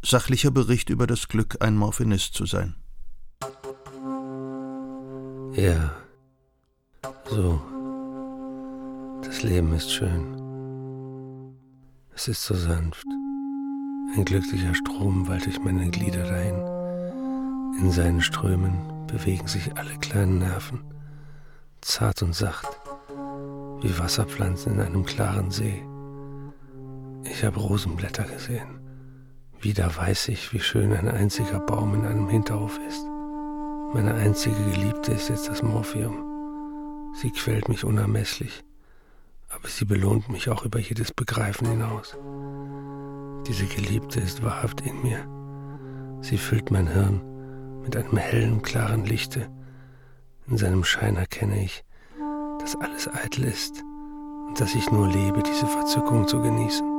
Sachlicher 0.01 0.51
Bericht 0.51 0.89
über 0.89 1.07
das 1.07 1.27
Glück, 1.27 1.57
ein 1.61 1.75
Morphinist 1.75 2.33
zu 2.33 2.45
sein. 2.45 2.75
Ja, 5.53 5.95
so. 7.29 7.61
Das 9.23 9.43
Leben 9.43 9.73
ist 9.73 9.91
schön. 9.91 10.35
Es 12.15 12.27
ist 12.27 12.43
so 12.43 12.55
sanft. 12.55 13.05
Ein 14.15 14.25
glücklicher 14.25 14.73
Strom 14.73 15.27
wallt 15.27 15.45
durch 15.45 15.59
meine 15.59 15.89
Glieder 15.89 16.23
dahin. 16.23 16.59
In 17.79 17.91
seinen 17.91 18.21
Strömen 18.21 19.05
bewegen 19.07 19.47
sich 19.47 19.77
alle 19.77 19.95
kleinen 19.99 20.39
Nerven, 20.39 20.81
zart 21.81 22.21
und 22.23 22.35
sacht, 22.35 22.67
wie 23.81 23.97
Wasserpflanzen 23.97 24.73
in 24.73 24.81
einem 24.81 25.05
klaren 25.05 25.51
See. 25.51 25.83
Ich 27.23 27.43
habe 27.43 27.59
Rosenblätter 27.59 28.23
gesehen. 28.23 28.79
Wieder 29.61 29.95
weiß 29.95 30.29
ich, 30.29 30.53
wie 30.53 30.59
schön 30.59 30.93
ein 30.93 31.07
einziger 31.07 31.59
Baum 31.59 31.93
in 31.93 32.05
einem 32.05 32.29
Hinterhof 32.29 32.79
ist. 32.87 33.05
Meine 33.93 34.13
einzige 34.13 34.55
Geliebte 34.71 35.13
ist 35.13 35.29
jetzt 35.29 35.49
das 35.49 35.61
Morphium. 35.61 36.28
Sie 37.13 37.31
quält 37.31 37.69
mich 37.69 37.83
unermesslich, 37.83 38.63
aber 39.49 39.67
sie 39.67 39.85
belohnt 39.85 40.29
mich 40.29 40.49
auch 40.49 40.65
über 40.65 40.79
jedes 40.79 41.11
Begreifen 41.11 41.67
hinaus. 41.67 42.17
Diese 43.47 43.65
Geliebte 43.65 44.19
ist 44.19 44.43
wahrhaft 44.43 44.81
in 44.81 45.01
mir. 45.01 45.27
Sie 46.21 46.37
füllt 46.37 46.71
mein 46.71 46.87
Hirn 46.87 47.21
mit 47.81 47.95
einem 47.95 48.17
hellen, 48.17 48.61
klaren 48.61 49.05
Lichte. 49.05 49.49
In 50.47 50.57
seinem 50.57 50.83
Schein 50.83 51.15
erkenne 51.15 51.63
ich, 51.63 51.83
dass 52.59 52.75
alles 52.75 53.07
eitel 53.07 53.45
ist 53.45 53.83
und 54.47 54.59
dass 54.59 54.75
ich 54.75 54.91
nur 54.91 55.07
lebe, 55.07 55.43
diese 55.43 55.67
Verzückung 55.67 56.27
zu 56.27 56.41
genießen. 56.41 56.98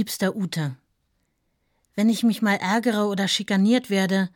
Liebster 0.00 0.34
Ute, 0.34 0.74
wenn 1.94 2.08
ich 2.08 2.22
mich 2.22 2.40
mal 2.40 2.56
ärgere 2.56 3.08
oder 3.08 3.28
schikaniert 3.28 3.90
werde, 3.90 4.30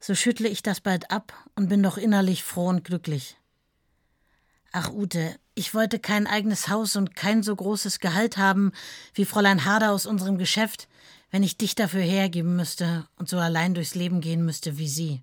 so 0.00 0.16
schüttle 0.16 0.48
ich 0.48 0.60
das 0.60 0.80
bald 0.80 1.12
ab 1.12 1.32
und 1.54 1.68
bin 1.68 1.84
doch 1.84 1.96
innerlich 1.96 2.42
froh 2.42 2.66
und 2.66 2.82
glücklich. 2.82 3.36
Ach, 4.72 4.90
Ute, 4.90 5.36
ich 5.54 5.72
wollte 5.72 6.00
kein 6.00 6.26
eigenes 6.26 6.66
Haus 6.66 6.96
und 6.96 7.14
kein 7.14 7.44
so 7.44 7.54
großes 7.54 8.00
Gehalt 8.00 8.38
haben 8.38 8.72
wie 9.14 9.24
Fräulein 9.24 9.64
Harder 9.64 9.92
aus 9.92 10.04
unserem 10.04 10.36
Geschäft, 10.36 10.88
wenn 11.30 11.44
ich 11.44 11.56
dich 11.56 11.76
dafür 11.76 12.02
hergeben 12.02 12.56
müsste 12.56 13.06
und 13.14 13.28
so 13.28 13.38
allein 13.38 13.74
durchs 13.74 13.94
Leben 13.94 14.20
gehen 14.20 14.44
müsste 14.44 14.78
wie 14.78 14.88
sie. 14.88 15.22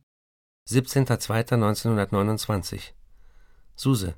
17.02.1929 0.70 2.94
Suse, 3.76 4.16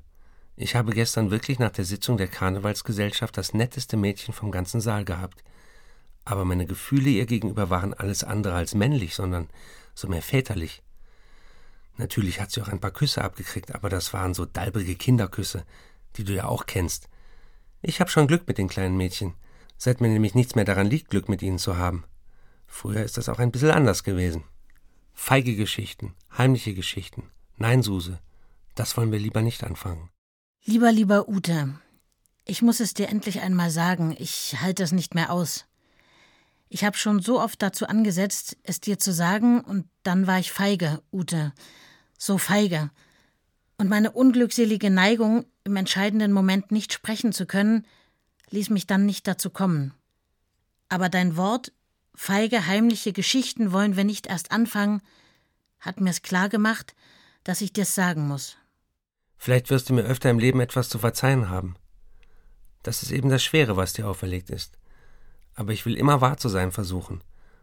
ich 0.54 0.76
habe 0.76 0.92
gestern 0.92 1.32
wirklich 1.32 1.58
nach 1.58 1.72
der 1.72 1.84
Sitzung 1.84 2.16
der 2.16 2.28
Karnevalsgesellschaft 2.28 3.36
das 3.36 3.54
netteste 3.54 3.96
Mädchen 3.96 4.32
vom 4.32 4.52
ganzen 4.52 4.80
Saal 4.80 5.04
gehabt 5.04 5.42
aber 6.24 6.44
meine 6.44 6.66
Gefühle 6.66 7.10
ihr 7.10 7.26
gegenüber 7.26 7.70
waren 7.70 7.94
alles 7.94 8.24
andere 8.24 8.54
als 8.54 8.74
männlich, 8.74 9.14
sondern 9.14 9.48
so 9.94 10.08
mehr 10.08 10.22
väterlich. 10.22 10.82
Natürlich 11.96 12.40
hat 12.40 12.50
sie 12.50 12.60
auch 12.62 12.68
ein 12.68 12.80
paar 12.80 12.90
Küsse 12.90 13.22
abgekriegt, 13.22 13.74
aber 13.74 13.88
das 13.88 14.12
waren 14.12 14.34
so 14.34 14.44
dalbrige 14.44 14.96
Kinderküsse, 14.96 15.64
die 16.16 16.24
du 16.24 16.32
ja 16.32 16.46
auch 16.46 16.66
kennst. 16.66 17.08
Ich 17.82 18.00
habe 18.00 18.10
schon 18.10 18.26
Glück 18.26 18.48
mit 18.48 18.58
den 18.58 18.68
kleinen 18.68 18.96
Mädchen, 18.96 19.34
seit 19.76 20.00
mir 20.00 20.08
nämlich 20.08 20.34
nichts 20.34 20.54
mehr 20.54 20.64
daran 20.64 20.88
liegt, 20.88 21.10
Glück 21.10 21.28
mit 21.28 21.42
ihnen 21.42 21.58
zu 21.58 21.76
haben. 21.76 22.04
Früher 22.66 23.02
ist 23.02 23.16
das 23.16 23.28
auch 23.28 23.38
ein 23.38 23.52
bisschen 23.52 23.70
anders 23.70 24.02
gewesen. 24.02 24.44
Feige 25.12 25.54
Geschichten, 25.54 26.14
heimliche 26.36 26.74
Geschichten. 26.74 27.30
Nein, 27.56 27.82
Suse, 27.82 28.18
das 28.74 28.96
wollen 28.96 29.12
wir 29.12 29.20
lieber 29.20 29.42
nicht 29.42 29.62
anfangen. 29.62 30.10
Lieber, 30.64 30.90
lieber 30.90 31.28
Ute, 31.28 31.78
ich 32.44 32.62
muss 32.62 32.80
es 32.80 32.94
dir 32.94 33.08
endlich 33.08 33.40
einmal 33.40 33.70
sagen, 33.70 34.16
ich 34.18 34.56
halte 34.60 34.82
es 34.82 34.92
nicht 34.92 35.14
mehr 35.14 35.30
aus. 35.30 35.66
Ich 36.68 36.84
habe 36.84 36.96
schon 36.96 37.20
so 37.20 37.40
oft 37.40 37.62
dazu 37.62 37.86
angesetzt, 37.86 38.56
es 38.62 38.80
dir 38.80 38.98
zu 38.98 39.12
sagen, 39.12 39.60
und 39.60 39.88
dann 40.02 40.26
war 40.26 40.38
ich 40.38 40.50
feige, 40.50 41.02
Ute. 41.12 41.52
So 42.18 42.38
feige. 42.38 42.90
Und 43.76 43.88
meine 43.88 44.12
unglückselige 44.12 44.90
Neigung, 44.90 45.44
im 45.64 45.76
entscheidenden 45.76 46.32
Moment 46.32 46.70
nicht 46.72 46.92
sprechen 46.92 47.32
zu 47.32 47.46
können, 47.46 47.86
ließ 48.50 48.70
mich 48.70 48.86
dann 48.86 49.06
nicht 49.06 49.26
dazu 49.26 49.50
kommen. 49.50 49.94
Aber 50.88 51.08
dein 51.08 51.36
Wort, 51.36 51.72
feige, 52.14 52.66
heimliche 52.66 53.12
Geschichten 53.12 53.72
wollen 53.72 53.96
wir 53.96 54.04
nicht 54.04 54.26
erst 54.26 54.52
anfangen, 54.52 55.00
hat 55.80 56.00
mir's 56.00 56.22
klar 56.22 56.48
gemacht, 56.48 56.94
dass 57.42 57.60
ich 57.60 57.72
dir's 57.72 57.94
sagen 57.94 58.26
muss. 58.26 58.56
Vielleicht 59.36 59.70
wirst 59.70 59.90
du 59.90 59.94
mir 59.94 60.04
öfter 60.04 60.30
im 60.30 60.38
Leben 60.38 60.60
etwas 60.60 60.88
zu 60.88 60.98
verzeihen 60.98 61.50
haben. 61.50 61.76
Das 62.82 63.02
ist 63.02 63.10
eben 63.10 63.28
das 63.28 63.42
Schwere, 63.42 63.76
was 63.76 63.92
dir 63.92 64.08
auferlegt 64.08 64.50
ist. 64.50 64.78
Aber 65.54 65.72
ich 65.72 65.86
will 65.86 65.96
immer 65.96 66.20
wahr 66.20 66.36
zu 66.36 66.48
sein 66.48 66.72
versuchen. 66.72 67.22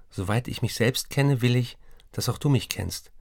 Soweit 0.10 0.48
ich 0.48 0.62
mich 0.62 0.74
selbst 0.74 1.10
kenne, 1.10 1.42
will 1.42 1.56
ich, 1.56 1.78
dass 2.12 2.30
auch 2.30 2.38
du 2.38 2.50
mich 2.50 2.70
kennst. 2.70 3.12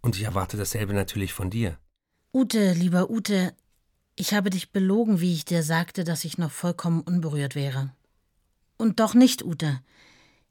Und 0.00 0.16
ich 0.16 0.22
erwarte 0.22 0.56
dasselbe 0.56 0.94
natürlich 0.94 1.32
von 1.32 1.50
dir. 1.50 1.78
Ute, 2.32 2.72
lieber 2.72 3.10
Ute, 3.10 3.54
ich 4.16 4.34
habe 4.34 4.50
dich 4.50 4.72
belogen, 4.72 5.20
wie 5.20 5.32
ich 5.32 5.44
dir 5.44 5.62
sagte, 5.62 6.04
dass 6.04 6.24
ich 6.24 6.38
noch 6.38 6.50
vollkommen 6.50 7.00
unberührt 7.00 7.54
wäre. 7.54 7.92
Und 8.76 9.00
doch 9.00 9.14
nicht, 9.14 9.44
Ute. 9.44 9.80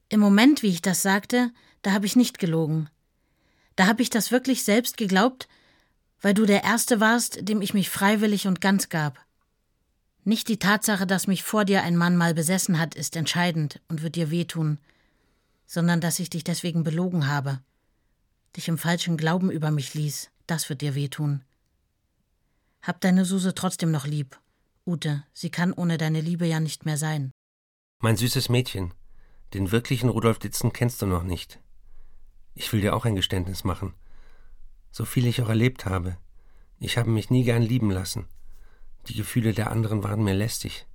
Im 0.10 0.20
Moment, 0.20 0.63
wie 0.63 0.70
ich 0.70 0.82
das 0.82 1.01
sagte, 1.01 1.51
da 1.82 1.91
habe 1.91 2.06
ich 2.06 2.15
nicht 2.15 2.39
gelogen. 2.39 2.89
Da 3.75 3.88
habe 3.88 4.01
ich 4.01 4.10
das 4.10 4.32
wirklich 4.32 4.63
selbst 4.63 4.98
geglaubt, 4.98 5.48
weil 6.22 6.34
du 6.34 6.46
der 6.46 6.63
Erste 6.63 7.00
warst, 7.00 7.48
dem 7.48 7.62
ich 7.62 7.74
mich 7.74 7.89
freiwillig 7.89 8.48
und 8.48 8.62
ganz 8.62 8.89
gab. 8.89 9.20
Nicht 10.24 10.48
die 10.50 10.60
Tatsache, 10.60 11.08
dass 11.08 11.28
mich 11.28 11.44
vor 11.44 11.66
dir 11.66 11.82
ein 11.82 11.98
Mann 11.98 12.16
mal 12.16 12.34
besessen 12.34 12.80
hat, 12.80 12.94
ist 12.94 13.16
entscheidend 13.16 13.82
und 13.88 14.04
wird 14.04 14.16
dir 14.16 14.30
wehtun, 14.30 14.78
sondern 15.66 16.00
dass 16.00 16.20
ich 16.20 16.30
dich 16.30 16.44
deswegen 16.44 16.84
belogen 16.84 17.28
habe, 17.28 17.60
dich 18.56 18.68
im 18.68 18.78
falschen 18.78 19.18
Glauben 19.18 19.50
über 19.50 19.72
mich 19.72 19.94
ließ, 19.94 20.30
das 20.46 20.70
wird 20.70 20.82
dir 20.82 20.94
wehtun. 20.94 21.44
Hab 22.84 23.01
deine 23.01 23.25
Suse 23.25 23.56
trotzdem 23.56 23.90
noch 23.90 24.06
lieb. 24.06 24.40
Ute, 24.86 25.24
sie 25.34 25.50
kann 25.50 25.74
ohne 25.74 25.98
deine 25.98 26.22
Liebe 26.22 26.46
ja 26.46 26.60
nicht 26.60 26.86
mehr 26.86 26.98
sein. 26.98 27.32
Mein 28.00 28.18
süßes 28.18 28.50
Mädchen, 28.50 28.94
den 29.54 29.72
wirklichen 29.72 30.10
Rudolf 30.10 30.40
Ditzen 30.40 30.74
kennst 30.74 31.01
du 31.01 31.06
noch 31.06 31.24
nicht. 31.24 31.60
Ich 32.54 32.74
will 32.74 32.82
dir 32.82 32.96
auch 32.96 33.06
ein 33.06 33.16
Geständnis 33.16 33.63
machen. 33.63 33.94
So 34.92 35.06
viel 35.06 35.25
ich 35.25 35.42
auch 35.42 35.50
erlebt 35.50 35.86
habe, 35.86 36.18
ich 36.80 36.98
habe 36.98 37.10
mich 37.10 37.30
nie 37.30 37.44
gern 37.44 37.62
lieben 37.62 37.92
lassen. 37.92 38.28
Die 39.08 39.15
Gefühle 39.15 39.53
der 39.53 39.72
anderen 39.72 40.03
waren 40.03 40.24
mir 40.24 40.34
lästig. 40.34 40.86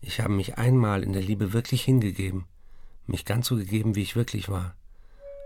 Ich 0.00 0.20
habe 0.20 0.32
mich 0.32 0.58
einmal 0.58 1.02
in 1.02 1.12
der 1.12 1.22
Liebe 1.22 1.52
wirklich 1.52 1.82
hingegeben, 1.82 2.46
mich 3.06 3.24
ganz 3.24 3.48
so 3.48 3.56
gegeben, 3.56 3.94
wie 3.94 4.02
ich 4.02 4.16
wirklich 4.16 4.48
war, 4.48 4.74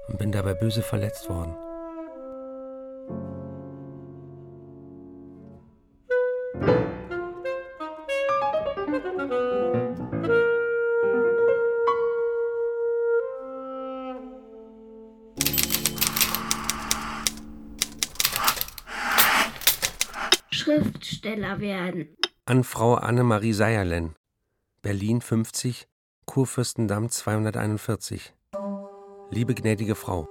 und 0.09 0.19
bin 0.19 0.33
dabei 0.33 0.55
böse 0.55 0.83
verletzt 0.83 1.29
worden. 1.29 1.55
Schriftsteller 21.33 21.61
werden. 21.61 22.17
An 22.45 22.65
Frau 22.65 22.95
Annemarie 22.95 23.53
Seierlen, 23.53 24.15
Berlin 24.83 25.21
50, 25.21 25.87
Kurfürstendamm 26.27 27.09
241. 27.09 28.35
Liebe 29.31 29.55
gnädige 29.55 29.95
Frau, 29.95 30.29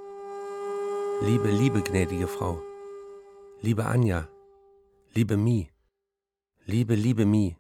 liebe, 1.22 1.50
liebe 1.50 1.82
gnädige 1.82 2.28
Frau, 2.28 2.62
liebe 3.62 3.86
Anja, 3.86 4.28
liebe 5.14 5.38
Mi, 5.38 5.70
liebe, 6.66 6.94
liebe 6.94 7.26
Mi, 7.26 7.58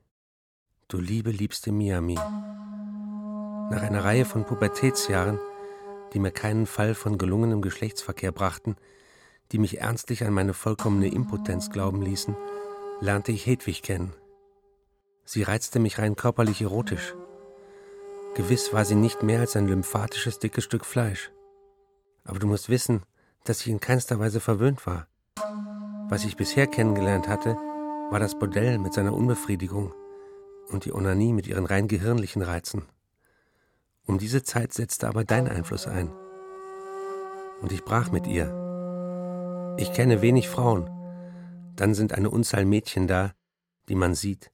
du 0.87 0.99
liebe, 0.99 1.31
liebste 1.31 1.71
Miami. 1.71 2.15
Nach 2.15 3.81
einer 3.81 4.03
Reihe 4.03 4.25
von 4.25 4.45
Pubertätsjahren, 4.45 5.39
die 6.13 6.19
mir 6.19 6.31
keinen 6.31 6.67
Fall 6.67 6.93
von 6.93 7.17
gelungenem 7.17 7.61
Geschlechtsverkehr 7.61 8.33
brachten, 8.33 8.75
die 9.51 9.57
mich 9.57 9.79
ernstlich 9.79 10.23
an 10.25 10.33
meine 10.33 10.53
vollkommene 10.53 11.07
Impotenz 11.07 11.71
glauben 11.71 12.01
ließen, 12.01 12.35
lernte 13.01 13.31
ich 13.31 13.45
Hedwig 13.45 13.81
kennen. 13.81 14.13
Sie 15.25 15.43
reizte 15.43 15.79
mich 15.79 15.97
rein 15.97 16.15
körperlich 16.15 16.61
erotisch. 16.61 17.15
Gewiss 18.35 18.71
war 18.71 18.85
sie 18.85 18.95
nicht 18.95 19.23
mehr 19.23 19.41
als 19.41 19.55
ein 19.55 19.67
lymphatisches 19.67 20.39
dickes 20.39 20.63
Stück 20.63 20.85
Fleisch. 20.85 21.31
Aber 22.23 22.39
du 22.39 22.47
musst 22.47 22.69
wissen, 22.69 23.01
dass 23.43 23.61
ich 23.61 23.67
in 23.67 23.79
keinster 23.79 24.19
Weise 24.19 24.39
verwöhnt 24.39 24.85
war. 24.85 25.07
Was 26.09 26.23
ich 26.25 26.37
bisher 26.37 26.67
kennengelernt 26.67 27.27
hatte, 27.27 27.55
war 28.09 28.19
das 28.19 28.37
Bordell 28.37 28.77
mit 28.77 28.93
seiner 28.93 29.13
Unbefriedigung 29.13 29.93
und 30.69 30.85
die 30.85 30.93
Onanie 30.93 31.33
mit 31.33 31.47
ihren 31.47 31.65
rein 31.65 31.87
gehirnlichen 31.87 32.41
Reizen. 32.41 32.83
Um 34.05 34.17
diese 34.17 34.43
Zeit 34.43 34.73
setzte 34.73 35.07
aber 35.07 35.23
dein 35.23 35.47
Einfluss 35.47 35.87
ein. 35.87 36.11
Und 37.61 37.71
ich 37.71 37.83
brach 37.83 38.11
mit 38.11 38.27
ihr. 38.27 39.75
Ich 39.77 39.93
kenne 39.93 40.21
wenig 40.21 40.49
Frauen, 40.49 40.89
dann 41.75 41.93
sind 41.93 42.13
eine 42.13 42.29
Unzahl 42.29 42.65
Mädchen 42.65 43.07
da, 43.07 43.33
die 43.89 43.95
man 43.95 44.15
sieht. 44.15 44.51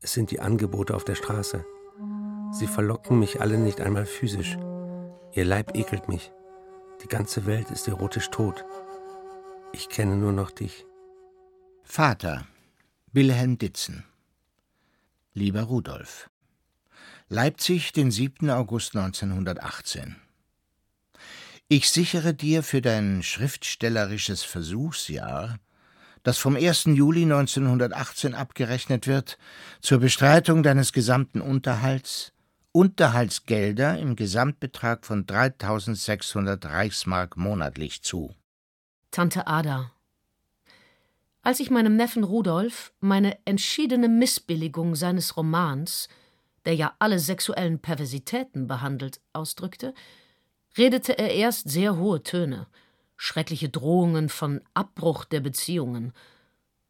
Es 0.00 0.12
sind 0.12 0.30
die 0.30 0.40
Angebote 0.40 0.94
auf 0.94 1.04
der 1.04 1.14
Straße. 1.14 1.64
Sie 2.52 2.66
verlocken 2.66 3.18
mich 3.18 3.40
alle 3.40 3.58
nicht 3.58 3.80
einmal 3.80 4.06
physisch. 4.06 4.56
Ihr 5.32 5.44
Leib 5.44 5.76
ekelt 5.76 6.08
mich. 6.08 6.32
Die 7.02 7.08
ganze 7.08 7.46
Welt 7.46 7.70
ist 7.70 7.88
erotisch 7.88 8.30
tot. 8.30 8.64
Ich 9.72 9.88
kenne 9.88 10.16
nur 10.16 10.32
noch 10.32 10.50
dich. 10.50 10.86
Vater 11.82 12.46
Wilhelm 13.12 13.58
Ditzen 13.58 14.04
Lieber 15.34 15.62
Rudolf 15.62 16.30
Leipzig, 17.28 17.92
den 17.92 18.10
7. 18.10 18.50
August 18.50 18.96
1918 18.96 20.16
Ich 21.68 21.90
sichere 21.90 22.34
dir 22.34 22.62
für 22.62 22.80
dein 22.80 23.22
schriftstellerisches 23.22 24.42
Versuchsjahr 24.42 25.58
das 26.26 26.38
vom 26.38 26.56
1. 26.56 26.86
Juli 26.86 27.22
1918 27.22 28.34
abgerechnet 28.34 29.06
wird, 29.06 29.38
zur 29.80 30.00
Bestreitung 30.00 30.64
deines 30.64 30.92
gesamten 30.92 31.40
Unterhalts 31.40 32.32
Unterhaltsgelder 32.72 33.96
im 33.96 34.16
Gesamtbetrag 34.16 35.06
von 35.06 35.24
3600 35.24 36.66
Reichsmark 36.66 37.36
monatlich 37.36 38.02
zu. 38.02 38.34
Tante 39.12 39.46
Ada. 39.46 39.92
Als 41.42 41.60
ich 41.60 41.70
meinem 41.70 41.94
Neffen 41.94 42.24
Rudolf 42.24 42.92
meine 42.98 43.38
entschiedene 43.44 44.08
Missbilligung 44.08 44.96
seines 44.96 45.36
Romans, 45.36 46.08
der 46.64 46.74
ja 46.74 46.96
alle 46.98 47.20
sexuellen 47.20 47.78
Perversitäten 47.78 48.66
behandelt, 48.66 49.20
ausdrückte, 49.32 49.94
redete 50.76 51.16
er 51.16 51.32
erst 51.32 51.70
sehr 51.70 51.96
hohe 51.96 52.24
Töne– 52.24 52.66
schreckliche 53.16 53.68
Drohungen 53.68 54.28
von 54.28 54.60
Abbruch 54.74 55.24
der 55.24 55.40
Beziehungen. 55.40 56.12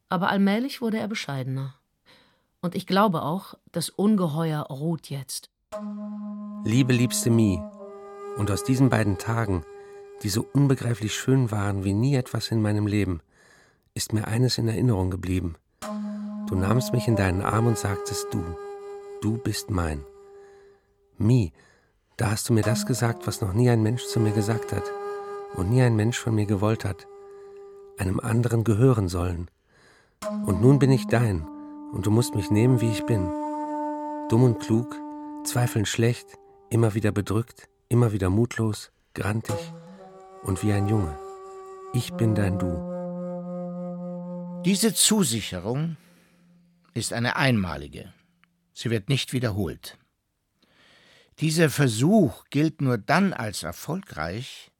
Aber 0.09 0.29
allmählich 0.29 0.81
wurde 0.81 0.99
er 0.99 1.07
bescheidener. 1.07 1.75
Und 2.61 2.75
ich 2.75 2.87
glaube 2.87 3.21
auch, 3.21 3.55
das 3.71 3.89
Ungeheuer 3.89 4.61
ruht 4.63 5.09
jetzt. 5.09 5.49
Liebe 6.63 6.93
liebste 6.93 7.29
Mie, 7.29 7.61
und 8.37 8.51
aus 8.51 8.63
diesen 8.63 8.89
beiden 8.89 9.17
Tagen, 9.17 9.63
die 10.23 10.29
so 10.29 10.45
unbegreiflich 10.53 11.13
schön 11.13 11.51
waren 11.51 11.83
wie 11.83 11.93
nie 11.93 12.15
etwas 12.15 12.51
in 12.51 12.61
meinem 12.61 12.87
Leben, 12.87 13.21
ist 13.93 14.13
mir 14.13 14.27
eines 14.27 14.57
in 14.57 14.67
Erinnerung 14.67 15.09
geblieben. 15.09 15.55
Du 16.47 16.55
nahmst 16.55 16.93
mich 16.93 17.07
in 17.07 17.15
deinen 17.15 17.41
Arm 17.41 17.67
und 17.67 17.77
sagtest 17.77 18.27
du, 18.31 18.43
du 19.21 19.37
bist 19.37 19.69
mein. 19.69 20.03
Mie, 21.17 21.51
da 22.15 22.31
hast 22.31 22.47
du 22.49 22.53
mir 22.53 22.63
das 22.63 22.85
gesagt, 22.85 23.27
was 23.27 23.41
noch 23.41 23.53
nie 23.53 23.69
ein 23.69 23.83
Mensch 23.83 24.05
zu 24.05 24.19
mir 24.19 24.31
gesagt 24.31 24.71
hat 24.71 24.83
und 25.55 25.69
nie 25.69 25.81
ein 25.81 25.95
Mensch 25.95 26.17
von 26.17 26.35
mir 26.35 26.45
gewollt 26.45 26.85
hat, 26.85 27.07
einem 27.97 28.19
anderen 28.19 28.63
gehören 28.63 29.07
sollen. 29.09 29.49
Und 30.45 30.61
nun 30.61 30.79
bin 30.79 30.91
ich 30.91 31.07
dein, 31.07 31.47
und 31.91 32.05
du 32.05 32.11
musst 32.11 32.35
mich 32.35 32.51
nehmen, 32.51 32.81
wie 32.81 32.91
ich 32.91 33.05
bin. 33.05 33.29
Dumm 34.29 34.43
und 34.43 34.59
klug, 34.59 34.95
zweifelnd 35.43 35.87
schlecht, 35.87 36.27
immer 36.69 36.93
wieder 36.93 37.11
bedrückt, 37.11 37.69
immer 37.89 38.11
wieder 38.11 38.29
mutlos, 38.29 38.91
grantig 39.13 39.73
und 40.43 40.63
wie 40.63 40.73
ein 40.73 40.87
Junge. 40.87 41.17
Ich 41.93 42.13
bin 42.13 42.35
dein 42.35 42.59
Du. 42.59 42.97
Diese 44.65 44.93
Zusicherung 44.93 45.95
ist 46.93 47.13
eine 47.13 47.37
einmalige. 47.37 48.13
Sie 48.73 48.89
wird 48.89 49.07
nicht 49.07 49.31
wiederholt. 49.33 49.97
Dieser 51.39 51.69
Versuch 51.69 52.45
gilt 52.49 52.81
nur 52.81 52.97
dann 52.97 53.31
als 53.31 53.63
erfolgreich, 53.63 54.71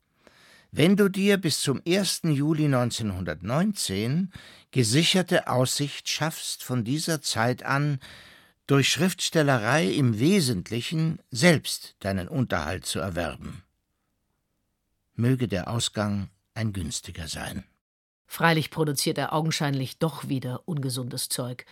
wenn 0.71 0.95
du 0.95 1.09
dir 1.09 1.37
bis 1.37 1.61
zum 1.61 1.81
1. 1.87 2.21
Juli 2.23 2.65
1919 2.65 4.31
gesicherte 4.71 5.47
Aussicht 5.47 6.09
schaffst, 6.09 6.63
von 6.63 6.83
dieser 6.83 7.21
Zeit 7.21 7.63
an 7.63 7.99
durch 8.67 8.89
Schriftstellerei 8.89 9.85
im 9.85 10.19
Wesentlichen 10.19 11.19
selbst 11.31 11.95
deinen 11.99 12.27
Unterhalt 12.27 12.85
zu 12.85 12.99
erwerben. 12.99 13.63
Möge 15.15 15.47
der 15.47 15.69
Ausgang 15.69 16.29
ein 16.53 16.73
günstiger 16.73 17.27
sein. 17.27 17.63
Freilich 18.25 18.69
produziert 18.69 19.17
er 19.17 19.33
augenscheinlich 19.33 19.99
doch 19.99 20.27
wieder 20.27 20.61
ungesundes 20.65 21.29
Zeug, 21.29 21.65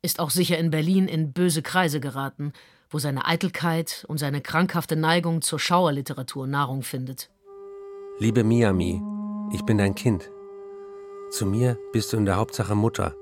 ist 0.00 0.20
auch 0.20 0.30
sicher 0.30 0.56
in 0.58 0.70
Berlin 0.70 1.06
in 1.06 1.32
böse 1.32 1.60
Kreise 1.60 2.00
geraten, 2.00 2.52
wo 2.88 2.98
seine 2.98 3.26
Eitelkeit 3.26 4.06
und 4.08 4.18
seine 4.18 4.40
krankhafte 4.40 4.96
Neigung 4.96 5.42
zur 5.42 5.58
Schauerliteratur 5.58 6.46
Nahrung 6.46 6.82
findet. 6.82 7.28
Liebe 8.20 8.42
Miami, 8.42 9.00
ich 9.52 9.64
bin 9.64 9.78
dein 9.78 9.94
Kind. 9.94 10.28
Zu 11.30 11.46
mir 11.46 11.78
bist 11.92 12.12
du 12.12 12.16
in 12.16 12.24
der 12.24 12.34
Hauptsache 12.34 12.74
Mutter, 12.74 13.14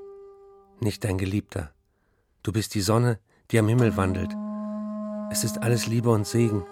nicht 0.80 1.04
dein 1.04 1.18
Geliebter. 1.18 1.70
Du 2.42 2.50
bist 2.50 2.74
die 2.74 2.80
Sonne, 2.80 3.18
die 3.50 3.58
am 3.58 3.68
Himmel 3.68 3.98
wandelt. 3.98 4.34
Es 5.30 5.44
ist 5.44 5.62
alles 5.62 5.86
Liebe 5.86 6.08
und 6.08 6.26
Segen. 6.26 6.64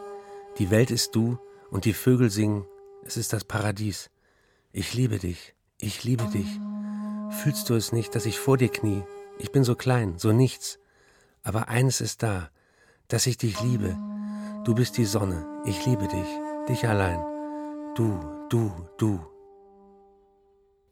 Die 0.56 0.70
Welt 0.70 0.90
ist 0.90 1.14
du 1.14 1.36
und 1.70 1.84
die 1.84 1.92
Vögel 1.92 2.30
singen. 2.30 2.64
Es 3.04 3.18
ist 3.18 3.34
das 3.34 3.44
Paradies. 3.44 4.08
Ich 4.72 4.94
liebe 4.94 5.18
dich. 5.18 5.54
Ich 5.78 6.02
liebe 6.02 6.24
dich. 6.24 6.48
Fühlst 7.28 7.68
du 7.68 7.74
es 7.74 7.92
nicht, 7.92 8.14
dass 8.14 8.24
ich 8.24 8.38
vor 8.38 8.56
dir 8.56 8.70
knie? 8.70 9.02
Ich 9.38 9.52
bin 9.52 9.64
so 9.64 9.74
klein, 9.74 10.16
so 10.16 10.32
nichts. 10.32 10.78
Aber 11.42 11.68
eines 11.68 12.00
ist 12.00 12.22
da, 12.22 12.48
dass 13.08 13.26
ich 13.26 13.36
dich 13.36 13.60
liebe. 13.60 13.98
Du 14.64 14.74
bist 14.74 14.96
die 14.96 15.04
Sonne. 15.04 15.44
Ich 15.66 15.84
liebe 15.84 16.08
dich. 16.08 16.28
Dich 16.70 16.88
allein. 16.88 17.33
Du, 17.96 18.48
du, 18.48 18.72
du. 18.98 19.24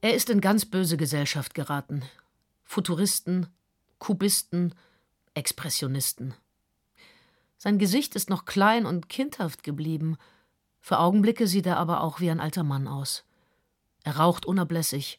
Er 0.02 0.14
ist 0.14 0.30
in 0.30 0.40
ganz 0.40 0.64
böse 0.64 0.96
Gesellschaft 0.96 1.52
geraten. 1.52 2.04
Futuristen, 2.62 3.48
Kubisten, 3.98 4.72
Expressionisten. 5.34 6.34
Sein 7.58 7.78
Gesicht 7.78 8.14
ist 8.14 8.30
noch 8.30 8.44
klein 8.44 8.86
und 8.86 9.08
kindhaft 9.08 9.64
geblieben. 9.64 10.16
Für 10.80 11.00
Augenblicke 11.00 11.48
sieht 11.48 11.66
er 11.66 11.78
aber 11.78 12.02
auch 12.02 12.20
wie 12.20 12.30
ein 12.30 12.38
alter 12.38 12.62
Mann 12.62 12.86
aus. 12.86 13.24
Er 14.04 14.18
raucht 14.18 14.46
unablässig. 14.46 15.18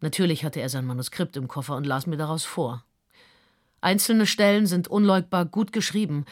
Natürlich 0.00 0.44
hatte 0.44 0.60
er 0.60 0.68
sein 0.68 0.84
Manuskript 0.84 1.38
im 1.38 1.48
Koffer 1.48 1.76
und 1.76 1.86
las 1.86 2.06
mir 2.06 2.18
daraus 2.18 2.44
vor. 2.44 2.84
Einzelne 3.80 4.26
Stellen 4.26 4.66
sind 4.66 4.88
unleugbar 4.88 5.46
gut 5.46 5.72
geschrieben, 5.72 6.26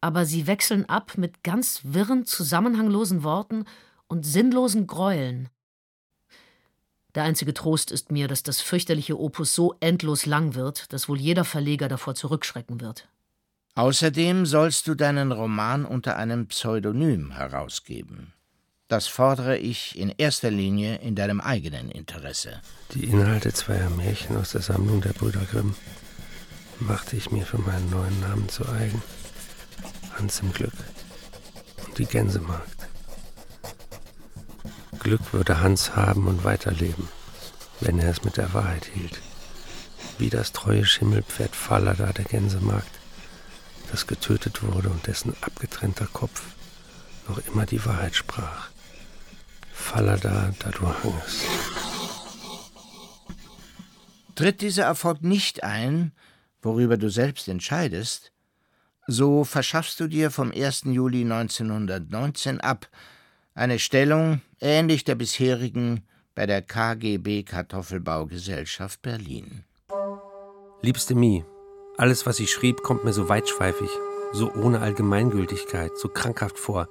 aber 0.00 0.24
sie 0.24 0.48
wechseln 0.48 0.88
ab 0.88 1.16
mit 1.16 1.44
ganz 1.44 1.82
wirren, 1.84 2.26
zusammenhanglosen 2.26 3.22
Worten 3.22 3.66
und 4.10 4.26
sinnlosen 4.26 4.86
Gräueln. 4.86 5.48
Der 7.14 7.22
einzige 7.22 7.54
Trost 7.54 7.90
ist 7.90 8.10
mir, 8.10 8.28
dass 8.28 8.42
das 8.42 8.60
fürchterliche 8.60 9.18
Opus 9.18 9.54
so 9.54 9.74
endlos 9.80 10.26
lang 10.26 10.54
wird, 10.54 10.92
dass 10.92 11.08
wohl 11.08 11.18
jeder 11.18 11.44
Verleger 11.44 11.88
davor 11.88 12.14
zurückschrecken 12.14 12.80
wird. 12.80 13.08
Außerdem 13.74 14.46
sollst 14.46 14.88
du 14.88 14.94
deinen 14.94 15.32
Roman 15.32 15.84
unter 15.84 16.16
einem 16.16 16.48
Pseudonym 16.48 17.32
herausgeben. 17.32 18.32
Das 18.88 19.06
fordere 19.06 19.56
ich 19.56 19.96
in 19.96 20.12
erster 20.18 20.50
Linie 20.50 20.96
in 20.96 21.14
deinem 21.14 21.40
eigenen 21.40 21.90
Interesse. 21.90 22.60
Die 22.94 23.04
Inhalte 23.04 23.52
zweier 23.52 23.90
Märchen 23.90 24.36
aus 24.36 24.50
der 24.52 24.62
Sammlung 24.62 25.00
der 25.00 25.12
Brüder 25.12 25.44
Grimm 25.50 25.76
machte 26.80 27.16
ich 27.16 27.30
mir 27.30 27.46
für 27.46 27.58
meinen 27.58 27.88
neuen 27.90 28.20
Namen 28.20 28.48
zu 28.48 28.68
eigen. 28.68 29.00
Hans 30.18 30.40
im 30.40 30.52
Glück 30.52 30.72
und 31.86 31.98
die 31.98 32.06
Gänsemarkt. 32.06 32.79
Glück 35.00 35.32
würde 35.32 35.60
Hans 35.60 35.96
haben 35.96 36.26
und 36.26 36.44
weiterleben, 36.44 37.08
wenn 37.80 37.98
er 37.98 38.10
es 38.10 38.22
mit 38.22 38.36
der 38.36 38.52
Wahrheit 38.52 38.84
hielt. 38.84 39.18
Wie 40.18 40.28
das 40.30 40.52
treue 40.52 40.84
Schimmelpferd 40.84 41.56
Fallada 41.56 42.12
der 42.12 42.26
Gänsemarkt, 42.26 42.90
das 43.90 44.06
getötet 44.06 44.62
wurde 44.62 44.90
und 44.90 45.06
dessen 45.06 45.34
abgetrennter 45.40 46.06
Kopf 46.06 46.42
noch 47.28 47.38
immer 47.46 47.66
die 47.66 47.84
Wahrheit 47.84 48.14
sprach. 48.14 48.68
Fallada, 49.72 50.52
da 50.58 50.70
du 50.70 50.86
hangest. 50.86 51.44
Tritt 54.34 54.60
dieser 54.60 54.84
Erfolg 54.84 55.22
nicht 55.22 55.64
ein, 55.64 56.12
worüber 56.62 56.96
du 56.96 57.08
selbst 57.08 57.48
entscheidest, 57.48 58.32
so 59.06 59.44
verschaffst 59.44 59.98
du 59.98 60.06
dir 60.06 60.30
vom 60.30 60.52
1. 60.52 60.82
Juli 60.84 61.22
1919 61.22 62.60
ab 62.60 62.88
eine 63.54 63.78
Stellung 63.78 64.40
ähnlich 64.60 65.04
der 65.04 65.14
bisherigen 65.14 66.02
bei 66.34 66.46
der 66.46 66.62
KGB 66.62 67.42
Kartoffelbaugesellschaft 67.42 69.02
Berlin. 69.02 69.64
Liebste 70.82 71.14
Mie, 71.14 71.44
alles, 71.96 72.26
was 72.26 72.40
ich 72.40 72.50
schrieb, 72.50 72.82
kommt 72.82 73.04
mir 73.04 73.12
so 73.12 73.28
weitschweifig, 73.28 73.90
so 74.32 74.52
ohne 74.52 74.80
Allgemeingültigkeit, 74.80 75.90
so 75.98 76.08
krankhaft 76.08 76.58
vor, 76.58 76.88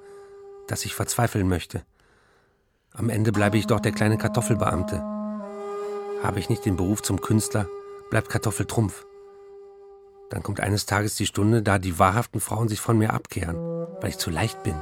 dass 0.68 0.84
ich 0.84 0.94
verzweifeln 0.94 1.48
möchte. 1.48 1.82
Am 2.92 3.08
Ende 3.08 3.32
bleibe 3.32 3.56
ich 3.56 3.66
doch 3.66 3.80
der 3.80 3.92
kleine 3.92 4.18
Kartoffelbeamte. 4.18 4.98
Habe 6.22 6.38
ich 6.38 6.48
nicht 6.48 6.64
den 6.64 6.76
Beruf 6.76 7.02
zum 7.02 7.20
Künstler, 7.20 7.66
bleibt 8.10 8.28
Kartoffel 8.28 8.66
Trumpf. 8.66 9.06
Dann 10.28 10.42
kommt 10.42 10.60
eines 10.60 10.86
Tages 10.86 11.16
die 11.16 11.26
Stunde, 11.26 11.62
da 11.62 11.78
die 11.78 11.98
wahrhaften 11.98 12.40
Frauen 12.40 12.68
sich 12.68 12.80
von 12.80 12.98
mir 12.98 13.12
abkehren, 13.12 13.56
weil 14.00 14.10
ich 14.10 14.18
zu 14.18 14.30
leicht 14.30 14.62
bin 14.62 14.76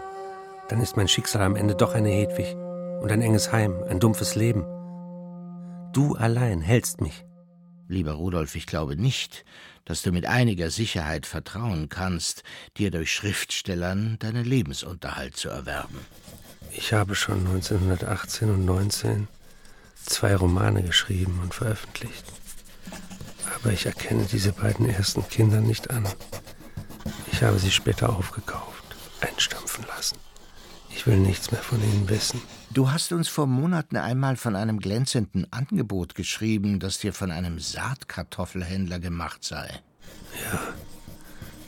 dann 0.69 0.81
ist 0.81 0.97
mein 0.97 1.09
Schicksal 1.09 1.43
am 1.43 1.57
Ende 1.57 1.75
doch 1.75 1.95
eine 1.95 2.11
Hedwig 2.11 2.55
und 3.01 3.11
ein 3.11 3.23
enges 3.23 3.53
Heim, 3.53 3.83
ein 3.89 4.01
dumpfes 4.01 4.35
Leben. 4.35 4.65
Du 5.93 6.15
allein 6.15 6.61
hältst 6.61 7.01
mich. 7.01 7.25
Lieber 7.89 8.13
Rudolf, 8.13 8.55
ich 8.55 8.67
glaube 8.67 8.97
nicht, 8.97 9.47
dass 9.87 10.03
du 10.03 10.13
mit 10.13 10.27
einiger 10.27 10.71
Sicherheit 10.71 11.25
vertrauen 11.25 11.89
kannst, 11.89 12.43
dir 12.77 12.91
durch 12.91 13.11
Schriftstellern 13.11 14.19
deinen 14.19 14.45
Lebensunterhalt 14.45 15.37
zu 15.37 15.49
erwerben. 15.49 15.99
Ich 16.71 16.93
habe 16.93 17.15
schon 17.15 17.47
1918 17.47 18.51
und 18.51 18.67
19 18.67 19.29
zwei 20.05 20.37
Romane 20.37 20.83
geschrieben 20.83 21.41
und 21.43 21.55
veröffentlicht. 21.55 22.25
Aber 23.57 23.73
ich 23.73 23.87
erkenne 23.87 24.27
diese 24.31 24.53
beiden 24.53 24.89
ersten 24.89 25.27
Kinder 25.29 25.63
nicht 25.63 25.91
an. 25.91 26.07
Ich 27.33 27.43
habe 27.43 27.59
sie 27.59 27.71
später 27.71 28.11
aufgekauft, 28.11 28.85
einstampfen 29.21 29.87
lassen. 29.87 30.28
Ich 30.99 31.07
will 31.07 31.17
nichts 31.17 31.53
mehr 31.53 31.63
von 31.63 31.81
Ihnen 31.81 32.09
wissen. 32.09 32.43
Du 32.73 32.91
hast 32.91 33.13
uns 33.13 33.29
vor 33.29 33.47
Monaten 33.47 33.97
einmal 33.97 34.35
von 34.37 34.57
einem 34.57 34.81
glänzenden 34.81 35.47
Angebot 35.53 36.17
geschrieben, 36.17 36.81
das 36.81 36.99
dir 36.99 37.13
von 37.13 37.31
einem 37.31 37.61
Saatkartoffelhändler 37.61 38.99
gemacht 38.99 39.45
sei. 39.45 39.69
Ja. 40.51 40.59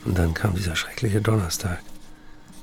Und 0.05 0.19
dann 0.19 0.35
kam 0.35 0.57
dieser 0.57 0.75
schreckliche 0.75 1.21
Donnerstag, 1.21 1.79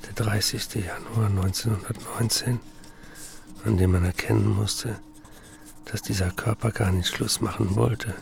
der 0.04 0.26
30. 0.26 0.74
Januar 0.74 1.30
1919, 1.30 2.60
an 3.64 3.78
dem 3.78 3.92
man 3.92 4.04
erkennen 4.04 4.54
musste, 4.54 4.98
dass 5.86 6.02
dieser 6.02 6.30
Körper 6.32 6.70
gar 6.70 6.92
nicht 6.92 7.08
Schluss 7.08 7.40
machen 7.40 7.76
wollte, 7.76 8.14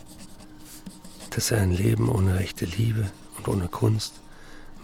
dass 1.31 1.51
er 1.51 1.63
ein 1.63 1.73
Leben 1.73 2.09
ohne 2.09 2.39
rechte 2.39 2.65
Liebe 2.65 3.11
und 3.39 3.49
ohne 3.49 3.67
Kunst 3.67 4.21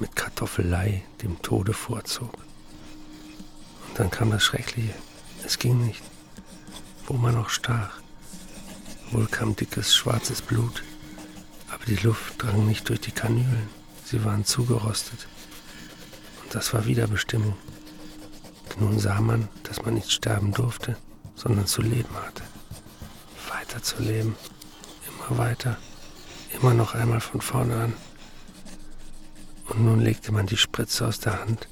mit 0.00 0.16
Kartoffelei 0.16 1.04
dem 1.22 1.40
Tode 1.42 1.74
vorzog. 1.74 2.36
Dann 3.94 4.10
kam 4.10 4.30
das 4.30 4.42
Schreckliche. 4.42 4.94
Es 5.44 5.58
ging 5.58 5.84
nicht. 5.84 6.02
Wo 7.06 7.14
man 7.14 7.34
noch 7.34 7.50
stach. 7.50 8.00
Wohl 9.10 9.26
kam 9.26 9.54
dickes, 9.54 9.94
schwarzes 9.94 10.40
Blut. 10.40 10.82
Aber 11.70 11.84
die 11.84 11.96
Luft 11.96 12.42
drang 12.42 12.66
nicht 12.66 12.88
durch 12.88 13.00
die 13.00 13.10
Kanülen. 13.10 13.68
Sie 14.04 14.24
waren 14.24 14.44
zugerostet. 14.44 15.26
Und 16.42 16.54
das 16.54 16.72
war 16.72 16.86
Wiederbestimmung. 16.86 17.54
Nun 18.78 18.98
sah 18.98 19.20
man, 19.20 19.48
dass 19.64 19.82
man 19.82 19.94
nicht 19.94 20.10
sterben 20.10 20.52
durfte, 20.52 20.96
sondern 21.34 21.66
zu 21.66 21.82
leben 21.82 22.14
hatte. 22.14 22.42
Weiter 23.50 23.82
zu 23.82 24.02
leben. 24.02 24.34
Immer 25.06 25.38
weiter. 25.38 25.76
Immer 26.60 26.72
noch 26.72 26.94
einmal 26.94 27.20
von 27.20 27.42
vorne 27.42 27.76
an. 27.76 27.92
Und 29.68 29.84
nun 29.84 30.00
legte 30.00 30.32
man 30.32 30.46
die 30.46 30.56
Spritze 30.56 31.06
aus 31.06 31.20
der 31.20 31.40
Hand 31.40 31.68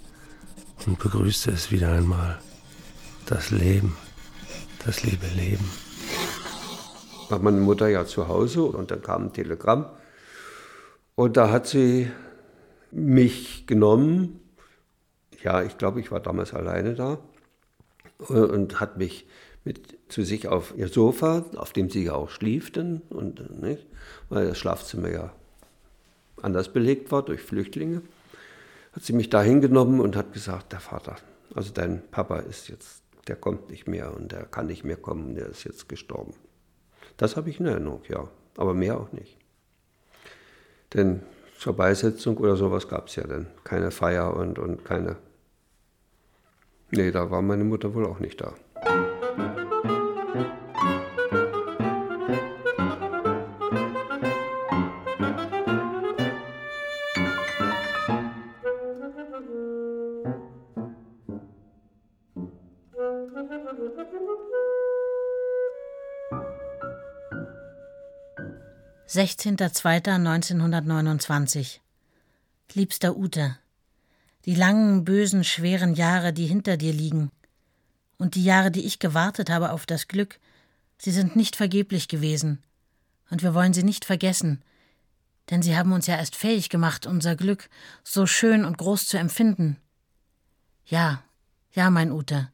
und 0.87 0.99
begrüßte 0.99 1.51
es 1.51 1.71
wieder 1.71 1.93
einmal. 1.93 2.39
Das 3.27 3.51
Leben, 3.51 3.97
das 4.85 5.03
liebe 5.03 5.27
Leben. 5.27 5.69
War 7.29 7.39
meine 7.39 7.61
Mutter 7.61 7.89
ja 7.89 8.05
zu 8.07 8.29
Hause 8.29 8.63
und 8.65 8.91
dann 8.91 9.03
kam 9.03 9.27
ein 9.27 9.33
Telegramm 9.33 9.87
und 11.15 11.37
da 11.37 11.51
hat 11.51 11.67
sie 11.67 12.11
mich 12.91 13.67
genommen. 13.67 14.41
Ja, 15.43 15.63
ich 15.63 15.79
glaube, 15.79 16.01
ich 16.01 16.11
war 16.11 16.21
damals 16.21 16.55
alleine 16.55 16.95
da 16.95 17.19
und 18.29 18.81
hat 18.81 18.99
mich 18.99 19.27
mit 19.65 19.99
zu 20.09 20.25
sich 20.25 20.49
auf 20.49 20.75
ihr 20.77 20.89
Sofa, 20.89 21.45
auf 21.57 21.73
dem 21.73 21.91
sie 21.91 22.05
ja 22.05 22.15
auch 22.15 22.31
schlief, 22.31 22.73
und 22.77 23.63
nicht, 23.63 23.87
weil 24.29 24.49
das 24.49 24.59
Schlafzimmer 24.59 25.11
ja 25.11 25.33
anders 26.43 26.73
belegt 26.73 27.13
war 27.13 27.23
durch 27.23 27.43
Flüchtlinge 27.43 28.03
hat 28.93 29.03
sie 29.03 29.13
mich 29.13 29.31
da 29.31 29.43
hingenommen 29.43 30.01
und 30.01 30.17
hat 30.17 30.33
gesagt, 30.33 30.73
der 30.73 30.81
Vater, 30.81 31.17
also 31.55 31.73
dein 31.73 32.03
Papa 32.11 32.39
ist 32.39 32.69
jetzt 32.69 33.01
der 33.31 33.37
kommt 33.37 33.71
nicht 33.71 33.87
mehr 33.87 34.15
und 34.15 34.33
der 34.33 34.45
kann 34.45 34.67
nicht 34.67 34.85
mehr 34.85 34.97
kommen, 34.97 35.35
der 35.35 35.47
ist 35.47 35.63
jetzt 35.65 35.89
gestorben. 35.89 36.35
Das 37.17 37.37
habe 37.37 37.51
ich 37.51 37.61
in 37.61 37.67
Erinnerung, 37.67 38.03
ja, 38.09 38.29
aber 38.57 38.75
mehr 38.75 38.99
auch 38.99 39.13
nicht. 39.13 39.39
Denn 40.95 41.23
zur 41.59 41.77
Beisetzung 41.77 42.39
oder 42.39 42.57
sowas 42.57 42.89
gab 42.89 43.07
es 43.07 43.17
ja 43.17 43.25
dann 43.25 43.47
keine 43.63 43.93
Feier 43.93 44.35
und, 44.35 44.59
und 44.59 44.85
keine. 44.85 45.17
Nee, 46.91 47.13
da 47.13 47.31
war 47.31 47.43
meine 47.43 47.65
Mutter 47.65 47.95
wohl 47.95 48.07
auch 48.07 48.19
nicht 48.19 48.41
da. 48.41 48.55
16.02.1929 69.11 71.81
Liebster 72.75 73.17
Ute, 73.17 73.57
die 74.45 74.55
langen, 74.55 75.05
bösen, 75.05 75.43
schweren 75.43 75.95
Jahre, 75.95 76.33
die 76.33 76.47
hinter 76.47 76.77
dir 76.77 76.93
liegen, 76.93 77.33
und 78.19 78.37
die 78.37 78.45
Jahre, 78.45 78.71
die 78.71 78.87
ich 78.87 79.01
gewartet 79.01 79.51
habe 79.51 79.73
auf 79.73 79.85
das 79.85 80.07
Glück, 80.07 80.39
sie 80.97 81.11
sind 81.11 81.35
nicht 81.35 81.57
vergeblich 81.57 82.07
gewesen, 82.07 82.63
und 83.31 83.43
wir 83.43 83.53
wollen 83.53 83.73
sie 83.73 83.83
nicht 83.83 84.05
vergessen, 84.05 84.63
denn 85.51 85.61
sie 85.61 85.77
haben 85.77 85.93
uns 85.93 86.07
ja 86.07 86.17
erst 86.17 86.37
fähig 86.37 86.69
gemacht, 86.69 87.05
unser 87.05 87.35
Glück 87.35 87.69
so 88.05 88.27
schön 88.27 88.65
und 88.65 88.79
groß 88.79 89.09
zu 89.09 89.19
empfinden. 89.19 89.77
Ja, 90.85 91.25
ja, 91.73 91.91
mein 91.91 92.13
Ute, 92.13 92.49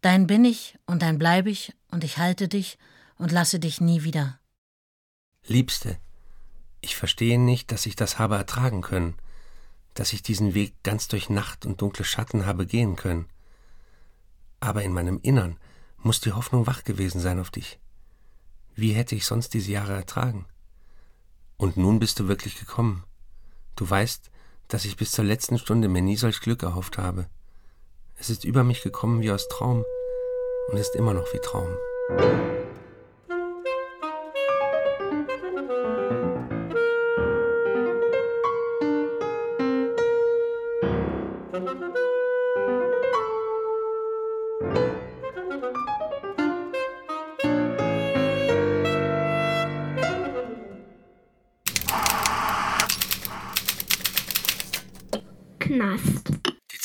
dein 0.00 0.26
bin 0.26 0.46
ich 0.46 0.78
und 0.86 1.02
dein 1.02 1.18
bleib 1.18 1.46
ich, 1.46 1.74
und 1.90 2.04
ich 2.04 2.16
halte 2.16 2.48
dich 2.48 2.78
und 3.18 3.32
lasse 3.32 3.58
dich 3.58 3.80
nie 3.80 4.02
wieder. 4.02 4.38
Liebste, 5.46 5.98
ich 6.80 6.96
verstehe 6.96 7.38
nicht, 7.38 7.72
dass 7.72 7.86
ich 7.86 7.96
das 7.96 8.18
habe 8.18 8.36
ertragen 8.36 8.82
können, 8.82 9.14
dass 9.94 10.12
ich 10.12 10.22
diesen 10.22 10.54
Weg 10.54 10.74
ganz 10.82 11.08
durch 11.08 11.30
Nacht 11.30 11.66
und 11.66 11.80
dunkle 11.80 12.04
Schatten 12.04 12.46
habe 12.46 12.66
gehen 12.66 12.96
können. 12.96 13.26
Aber 14.60 14.82
in 14.82 14.92
meinem 14.92 15.20
Innern 15.22 15.58
muss 15.98 16.20
die 16.20 16.32
Hoffnung 16.32 16.66
wach 16.66 16.84
gewesen 16.84 17.20
sein 17.20 17.38
auf 17.38 17.50
dich. 17.50 17.78
Wie 18.74 18.92
hätte 18.92 19.14
ich 19.14 19.24
sonst 19.24 19.54
diese 19.54 19.70
Jahre 19.70 19.94
ertragen? 19.94 20.46
Und 21.56 21.76
nun 21.76 22.00
bist 22.00 22.18
du 22.18 22.28
wirklich 22.28 22.58
gekommen. 22.58 23.04
Du 23.76 23.88
weißt, 23.88 24.30
dass 24.68 24.84
ich 24.84 24.96
bis 24.96 25.12
zur 25.12 25.24
letzten 25.24 25.58
Stunde 25.58 25.88
mir 25.88 26.02
nie 26.02 26.16
solch 26.16 26.40
Glück 26.40 26.62
erhofft 26.62 26.98
habe. 26.98 27.28
Es 28.16 28.30
ist 28.30 28.44
über 28.44 28.64
mich 28.64 28.82
gekommen 28.82 29.20
wie 29.20 29.30
aus 29.30 29.48
Traum 29.48 29.84
und 30.68 30.78
ist 30.78 30.94
immer 30.94 31.14
noch 31.14 31.32
wie 31.32 31.38
Traum. 31.38 31.76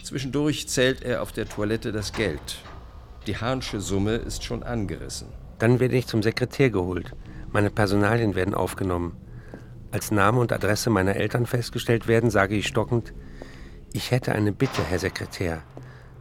Zwischendurch 0.00 0.68
zählt 0.68 1.02
er 1.02 1.22
auf 1.22 1.32
der 1.32 1.48
Toilette 1.48 1.90
das 1.90 2.12
Geld. 2.12 2.58
Die 3.26 3.36
Hahnsche 3.36 3.80
Summe 3.80 4.14
ist 4.14 4.44
schon 4.44 4.62
angerissen. 4.62 5.26
Dann 5.58 5.80
werde 5.80 5.96
ich 5.96 6.06
zum 6.06 6.22
Sekretär 6.22 6.70
geholt. 6.70 7.16
Meine 7.50 7.70
Personalien 7.70 8.36
werden 8.36 8.54
aufgenommen. 8.54 9.16
Als 9.90 10.12
Name 10.12 10.38
und 10.38 10.52
Adresse 10.52 10.88
meiner 10.88 11.16
Eltern 11.16 11.44
festgestellt 11.44 12.06
werden, 12.06 12.30
sage 12.30 12.54
ich 12.54 12.68
stockend, 12.68 13.12
ich 13.92 14.12
hätte 14.12 14.32
eine 14.32 14.52
Bitte, 14.52 14.84
Herr 14.88 15.00
Sekretär. 15.00 15.64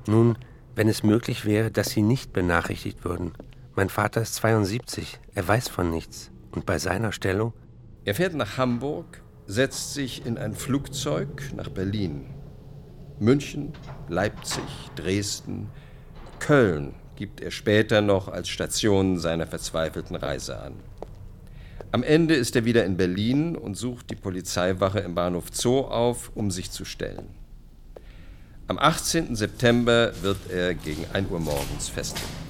Nun, 0.07 0.39
wenn 0.73 0.87
es 0.87 1.03
möglich 1.03 1.45
wäre, 1.45 1.69
dass 1.69 1.91
Sie 1.91 2.01
nicht 2.01 2.33
benachrichtigt 2.33 3.05
würden. 3.05 3.33
Mein 3.75 3.89
Vater 3.89 4.23
ist 4.23 4.33
72, 4.35 5.19
er 5.35 5.47
weiß 5.47 5.67
von 5.67 5.91
nichts. 5.91 6.31
Und 6.51 6.65
bei 6.65 6.79
seiner 6.79 7.11
Stellung? 7.11 7.53
Er 8.05 8.13
fährt 8.13 8.35
nach 8.35 8.57
Hamburg, 8.57 9.23
setzt 9.47 9.95
sich 9.95 10.27
in 10.27 10.37
ein 10.37 10.53
Flugzeug 10.53 11.41
nach 11.55 11.69
Berlin. 11.69 12.27
München, 13.19 13.73
Leipzig, 14.07 14.63
Dresden, 14.95 15.71
Köln 16.39 16.93
gibt 17.15 17.41
er 17.41 17.49
später 17.49 18.01
noch 18.01 18.27
als 18.27 18.47
Station 18.47 19.17
seiner 19.17 19.47
verzweifelten 19.47 20.15
Reise 20.15 20.59
an. 20.59 20.73
Am 21.91 22.03
Ende 22.03 22.35
ist 22.35 22.55
er 22.55 22.65
wieder 22.65 22.85
in 22.85 22.95
Berlin 22.95 23.55
und 23.55 23.75
sucht 23.75 24.11
die 24.11 24.15
Polizeiwache 24.15 24.99
im 24.99 25.15
Bahnhof 25.15 25.45
Zoo 25.51 25.79
auf, 25.79 26.31
um 26.35 26.51
sich 26.51 26.69
zu 26.69 26.85
stellen. 26.85 27.29
Am 28.67 28.77
18. 28.77 29.35
September 29.35 30.11
wird 30.21 30.51
er 30.51 30.75
gegen 30.75 31.05
1 31.11 31.31
Uhr 31.31 31.39
morgens 31.39 31.89
festgenommen. 31.89 32.44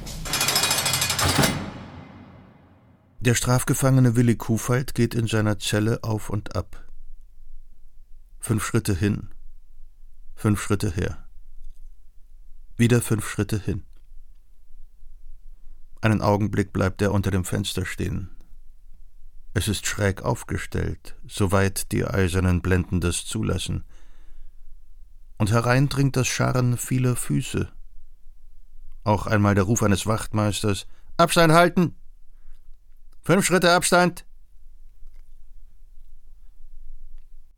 Der 3.25 3.33
Strafgefangene 3.33 4.15
Willi 4.15 4.35
Kufalt 4.35 4.93
geht 4.93 5.15
in 5.15 5.25
seiner 5.25 5.57
Zelle 5.57 6.03
auf 6.03 6.29
und 6.29 6.55
ab. 6.55 6.87
Fünf 8.39 8.63
Schritte 8.63 8.93
hin, 8.93 9.29
fünf 10.35 10.61
Schritte 10.61 10.91
her, 10.91 11.27
wieder 12.77 13.01
fünf 13.01 13.27
Schritte 13.27 13.59
hin. 13.59 13.83
Einen 16.01 16.21
Augenblick 16.21 16.71
bleibt 16.71 17.01
er 17.01 17.13
unter 17.13 17.31
dem 17.31 17.45
Fenster 17.45 17.83
stehen. 17.83 18.29
Es 19.55 19.67
ist 19.67 19.87
schräg 19.87 20.21
aufgestellt, 20.21 21.15
soweit 21.27 21.91
die 21.91 22.05
eisernen 22.05 22.61
Blenden 22.61 23.01
das 23.01 23.25
zulassen. 23.25 23.85
Und 25.39 25.51
herein 25.51 25.89
dringt 25.89 26.15
das 26.15 26.27
Scharren 26.27 26.77
vieler 26.77 27.15
Füße. 27.15 27.71
Auch 29.03 29.25
einmal 29.25 29.55
der 29.55 29.63
Ruf 29.63 29.81
eines 29.81 30.05
Wachtmeisters: 30.05 30.85
Abstand 31.17 31.53
halten! 31.53 31.95
Fünf 33.25 33.43
Schritte 33.43 33.71
Abstand! 33.71 34.23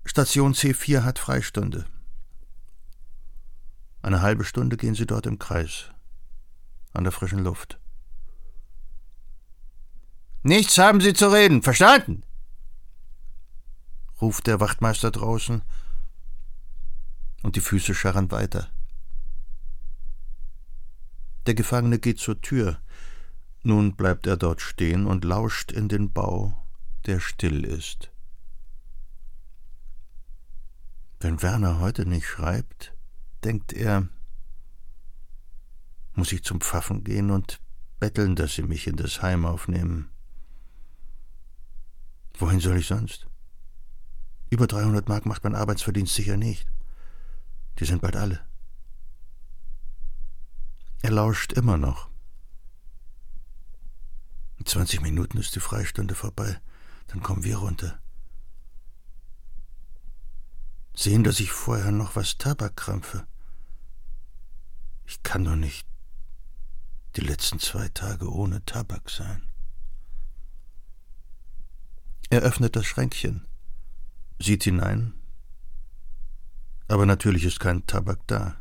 Station 0.05 0.53
C4 0.53 1.03
hat 1.03 1.19
Freistunde. 1.19 1.85
Eine 4.01 4.21
halbe 4.21 4.45
Stunde 4.45 4.77
gehen 4.77 4.95
sie 4.95 5.05
dort 5.05 5.25
im 5.25 5.39
Kreis. 5.39 5.91
an 6.93 7.03
der 7.03 7.11
frischen 7.11 7.39
Luft. 7.39 7.81
Nichts 10.41 10.77
haben 10.77 11.01
Sie 11.01 11.11
zu 11.13 11.27
reden, 11.33 11.61
verstanden? 11.61 12.23
ruft 14.21 14.47
der 14.47 14.61
Wachtmeister 14.61 15.11
draußen, 15.11 15.63
und 17.43 17.57
die 17.57 17.61
Füße 17.61 17.93
scharren 17.93 18.31
weiter. 18.31 18.71
Der 21.45 21.55
Gefangene 21.55 21.99
geht 21.99 22.19
zur 22.19 22.39
Tür. 22.39 22.81
Nun 23.67 23.97
bleibt 23.97 24.25
er 24.27 24.37
dort 24.37 24.61
stehen 24.61 25.05
und 25.05 25.25
lauscht 25.25 25.73
in 25.73 25.89
den 25.89 26.13
Bau, 26.13 26.53
der 27.05 27.19
still 27.19 27.65
ist. 27.65 28.13
Wenn 31.19 31.41
Werner 31.41 31.81
heute 31.81 32.05
nicht 32.05 32.25
schreibt, 32.25 32.95
denkt 33.43 33.73
er, 33.73 34.07
muss 36.13 36.31
ich 36.31 36.45
zum 36.45 36.61
Pfaffen 36.61 37.03
gehen 37.03 37.29
und 37.29 37.59
betteln, 37.99 38.37
dass 38.37 38.53
sie 38.53 38.63
mich 38.63 38.87
in 38.87 38.95
das 38.95 39.21
Heim 39.21 39.45
aufnehmen. 39.45 40.11
Wohin 42.39 42.61
soll 42.61 42.77
ich 42.77 42.87
sonst? 42.87 43.27
Über 44.49 44.67
300 44.67 45.09
Mark 45.09 45.25
macht 45.25 45.43
mein 45.43 45.55
Arbeitsverdienst 45.55 46.15
sicher 46.15 46.37
nicht. 46.37 46.71
Die 47.79 47.85
sind 47.85 48.01
bald 48.01 48.15
alle. 48.15 48.39
Er 51.01 51.11
lauscht 51.11 51.51
immer 51.51 51.77
noch. 51.77 52.09
In 54.67 54.71
20 54.71 54.99
Minuten 55.01 55.37
ist 55.37 55.55
die 55.55 55.61
Freistunde 55.61 56.13
vorbei. 56.13 56.59
Dann 57.07 57.23
kommen 57.23 57.45
wir 57.45 57.57
runter 57.57 58.01
sehen, 60.93 61.23
dass 61.23 61.39
ich 61.39 61.51
vorher 61.51 61.91
noch 61.91 62.15
was 62.15 62.37
Tabak 62.37 62.75
krampfe. 62.75 63.27
Ich 65.05 65.23
kann 65.23 65.45
doch 65.45 65.55
nicht 65.55 65.87
die 67.15 67.21
letzten 67.21 67.59
zwei 67.59 67.87
Tage 67.89 68.29
ohne 68.29 68.65
Tabak 68.65 69.09
sein. 69.09 69.47
Er 72.29 72.41
öffnet 72.41 72.75
das 72.75 72.85
Schränkchen, 72.85 73.47
sieht 74.39 74.63
hinein, 74.63 75.13
aber 76.87 77.05
natürlich 77.05 77.45
ist 77.45 77.59
kein 77.59 77.85
Tabak 77.85 78.19
da. 78.27 78.57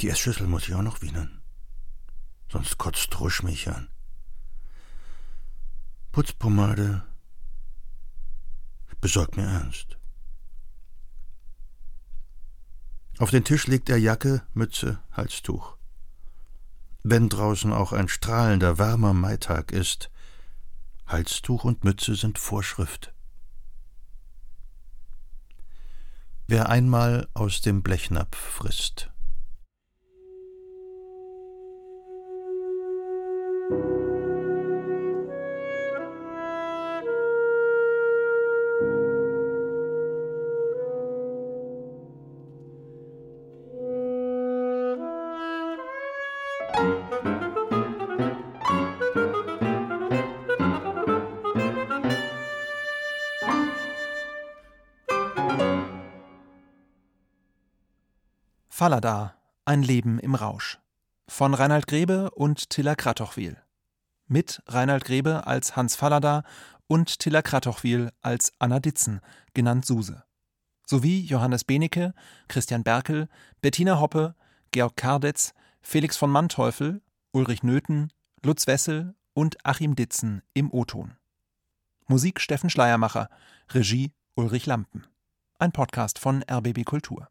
Die 0.00 0.10
Essschüssel 0.10 0.46
muss 0.46 0.68
ich 0.68 0.74
auch 0.74 0.82
noch 0.82 1.00
wienern, 1.00 1.42
sonst 2.50 2.76
kotzt 2.76 3.18
Rusch 3.18 3.42
mich 3.42 3.68
an. 3.68 3.88
Putzpomade 6.16 7.02
besorgt 9.02 9.36
mir 9.36 9.42
Ernst. 9.42 9.98
Auf 13.18 13.30
den 13.30 13.44
Tisch 13.44 13.66
legt 13.66 13.90
er 13.90 13.98
Jacke, 13.98 14.42
Mütze, 14.54 14.98
Halstuch. 15.12 15.76
Wenn 17.02 17.28
draußen 17.28 17.70
auch 17.70 17.92
ein 17.92 18.08
strahlender, 18.08 18.78
warmer 18.78 19.12
Maitag 19.12 19.72
ist, 19.72 20.10
Halstuch 21.06 21.64
und 21.64 21.84
Mütze 21.84 22.14
sind 22.14 22.38
Vorschrift. 22.38 23.12
Wer 26.46 26.70
einmal 26.70 27.28
aus 27.34 27.60
dem 27.60 27.82
Blechnapf 27.82 28.38
frisst. 28.38 29.10
Fallada, 58.78 59.34
ein 59.64 59.82
Leben 59.82 60.18
im 60.18 60.34
Rausch. 60.34 60.78
Von 61.26 61.54
Reinhard 61.54 61.86
Grebe 61.86 62.30
und 62.32 62.68
Tilla 62.68 62.94
Kratochwil. 62.94 63.56
Mit 64.26 64.62
Reinhard 64.66 65.02
Grebe 65.02 65.46
als 65.46 65.76
Hans 65.76 65.96
Fallada 65.96 66.42
und 66.86 67.18
Tilla 67.18 67.40
Kratochwil 67.40 68.12
als 68.20 68.52
Anna 68.58 68.78
Ditzen, 68.78 69.22
genannt 69.54 69.86
Suse. 69.86 70.24
Sowie 70.84 71.22
Johannes 71.22 71.64
Benecke, 71.64 72.12
Christian 72.48 72.84
Berkel, 72.84 73.30
Bettina 73.62 73.98
Hoppe, 73.98 74.34
Georg 74.72 74.94
Kardetz, 74.94 75.54
Felix 75.80 76.18
von 76.18 76.30
Manteuffel, 76.30 77.00
Ulrich 77.32 77.62
Nöthen, 77.62 78.12
Lutz 78.42 78.66
Wessel 78.66 79.14
und 79.32 79.56
Achim 79.64 79.96
Ditzen 79.96 80.42
im 80.52 80.70
O-Ton. 80.70 81.16
Musik 82.08 82.42
Steffen 82.42 82.68
Schleiermacher, 82.68 83.30
Regie 83.70 84.12
Ulrich 84.34 84.66
Lampen. 84.66 85.06
Ein 85.58 85.72
Podcast 85.72 86.18
von 86.18 86.44
RBB 86.46 86.84
Kultur. 86.84 87.30